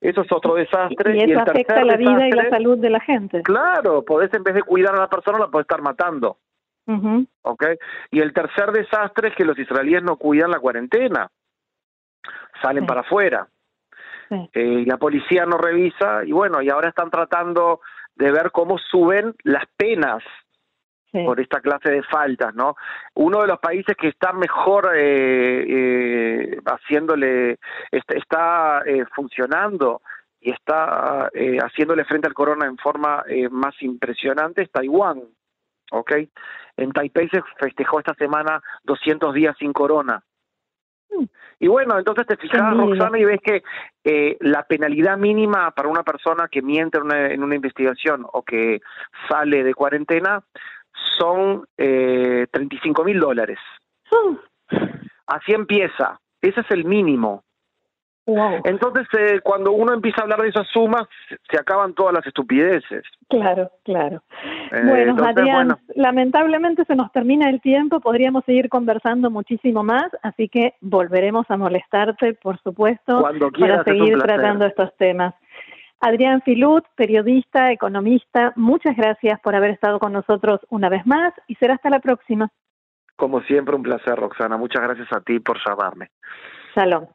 Eso 0.00 0.22
es 0.22 0.32
otro 0.32 0.54
desastre. 0.54 1.16
Y 1.16 1.30
eso 1.30 1.40
afecta 1.40 1.84
la 1.84 1.96
vida 1.96 2.26
y 2.26 2.32
la 2.32 2.48
salud 2.48 2.78
de 2.78 2.90
la 2.90 3.00
gente. 3.00 3.42
Claro, 3.42 4.02
podés 4.04 4.32
en 4.32 4.42
vez 4.42 4.54
de 4.54 4.62
cuidar 4.62 4.94
a 4.94 5.00
la 5.00 5.08
persona, 5.08 5.38
la 5.38 5.48
podés 5.48 5.64
estar 5.64 5.82
matando. 5.82 6.38
¿Okay? 7.42 7.76
Y 8.10 8.20
el 8.20 8.32
tercer 8.32 8.72
desastre 8.72 9.28
es 9.28 9.34
que 9.36 9.44
los 9.44 9.56
israelíes 9.58 10.02
no 10.02 10.16
cuidan 10.16 10.50
la 10.50 10.58
cuarentena. 10.58 11.30
Salen 12.60 12.84
para 12.84 13.02
afuera. 13.02 13.46
Eh, 14.30 14.48
y 14.54 14.84
la 14.84 14.96
policía 14.96 15.46
no 15.46 15.56
revisa. 15.56 16.24
Y 16.24 16.32
bueno, 16.32 16.62
y 16.62 16.70
ahora 16.70 16.88
están 16.88 17.10
tratando 17.10 17.80
de 18.16 18.32
ver 18.32 18.50
cómo 18.50 18.78
suben 18.78 19.34
las 19.44 19.64
penas 19.76 20.22
por 21.12 21.40
esta 21.40 21.60
clase 21.60 21.90
de 21.90 22.02
faltas, 22.02 22.54
¿no? 22.54 22.76
Uno 23.14 23.40
de 23.40 23.48
los 23.48 23.58
países 23.58 23.96
que 23.96 24.08
está 24.08 24.32
mejor 24.32 24.90
eh, 24.94 25.64
eh, 25.68 26.60
haciéndole, 26.64 27.58
está, 27.90 28.82
eh, 28.86 29.04
funcionando 29.14 30.02
y 30.40 30.52
está 30.52 31.30
eh, 31.34 31.58
haciéndole 31.58 32.04
frente 32.04 32.26
al 32.26 32.34
corona 32.34 32.66
en 32.66 32.78
forma 32.78 33.24
eh, 33.28 33.48
más 33.48 33.74
impresionante 33.82 34.62
es 34.62 34.70
Taiwán, 34.70 35.22
¿ok? 35.90 36.12
En 36.76 36.92
Taipei 36.92 37.28
se 37.28 37.42
festejó 37.58 37.98
esta 37.98 38.14
semana 38.14 38.62
200 38.84 39.34
días 39.34 39.56
sin 39.58 39.72
corona. 39.72 40.22
Mm. 41.10 41.24
Y 41.62 41.68
bueno, 41.68 41.98
entonces 41.98 42.26
te 42.26 42.38
fijas, 42.38 42.74
Roxana, 42.74 43.18
y 43.18 43.24
ves 43.24 43.40
que 43.44 43.62
eh, 44.02 44.38
la 44.40 44.62
penalidad 44.62 45.18
mínima 45.18 45.70
para 45.72 45.90
una 45.90 46.02
persona 46.02 46.48
que 46.48 46.62
miente 46.62 46.96
en 46.96 47.04
una, 47.04 47.26
en 47.26 47.42
una 47.44 47.54
investigación 47.54 48.24
o 48.32 48.42
que 48.42 48.80
sale 49.28 49.62
de 49.62 49.74
cuarentena 49.74 50.42
son 51.18 51.64
eh, 51.76 52.46
35 52.50 53.04
mil 53.04 53.20
dólares. 53.20 53.58
Hmm. 54.10 54.36
Así 55.26 55.52
empieza. 55.52 56.20
Ese 56.40 56.60
es 56.60 56.70
el 56.70 56.84
mínimo. 56.84 57.44
Entonces, 58.64 59.06
eh, 59.18 59.40
cuando 59.42 59.72
uno 59.72 59.92
empieza 59.92 60.20
a 60.20 60.24
hablar 60.24 60.42
de 60.42 60.48
esas 60.48 60.66
sumas, 60.68 61.02
se 61.50 61.58
acaban 61.58 61.94
todas 61.94 62.14
las 62.14 62.26
estupideces. 62.26 63.02
Claro, 63.28 63.70
claro. 63.84 64.22
Eh, 64.72 64.82
bueno, 64.84 65.16
Adrián, 65.24 65.76
lamentablemente 65.94 66.84
se 66.84 66.94
nos 66.94 67.10
termina 67.12 67.48
el 67.48 67.60
tiempo, 67.60 68.00
podríamos 68.00 68.44
seguir 68.44 68.68
conversando 68.68 69.30
muchísimo 69.30 69.82
más, 69.82 70.06
así 70.22 70.48
que 70.48 70.74
volveremos 70.80 71.50
a 71.50 71.56
molestarte, 71.56 72.34
por 72.34 72.60
supuesto, 72.60 73.22
para 73.58 73.84
seguir 73.84 74.18
tratando 74.18 74.66
estos 74.66 74.94
temas. 74.96 75.34
Adrián 76.00 76.40
Filut, 76.42 76.84
periodista, 76.96 77.72
economista, 77.72 78.52
muchas 78.56 78.96
gracias 78.96 79.38
por 79.40 79.54
haber 79.54 79.70
estado 79.70 79.98
con 79.98 80.12
nosotros 80.12 80.60
una 80.70 80.88
vez 80.88 81.06
más 81.06 81.34
y 81.46 81.54
será 81.56 81.74
hasta 81.74 81.90
la 81.90 82.00
próxima. 82.00 82.48
Como 83.16 83.42
siempre, 83.42 83.76
un 83.76 83.82
placer, 83.82 84.16
Roxana. 84.16 84.56
Muchas 84.56 84.82
gracias 84.82 85.08
a 85.12 85.20
ti 85.20 85.40
por 85.40 85.58
llamarme. 85.64 86.08
Salón. 86.74 87.08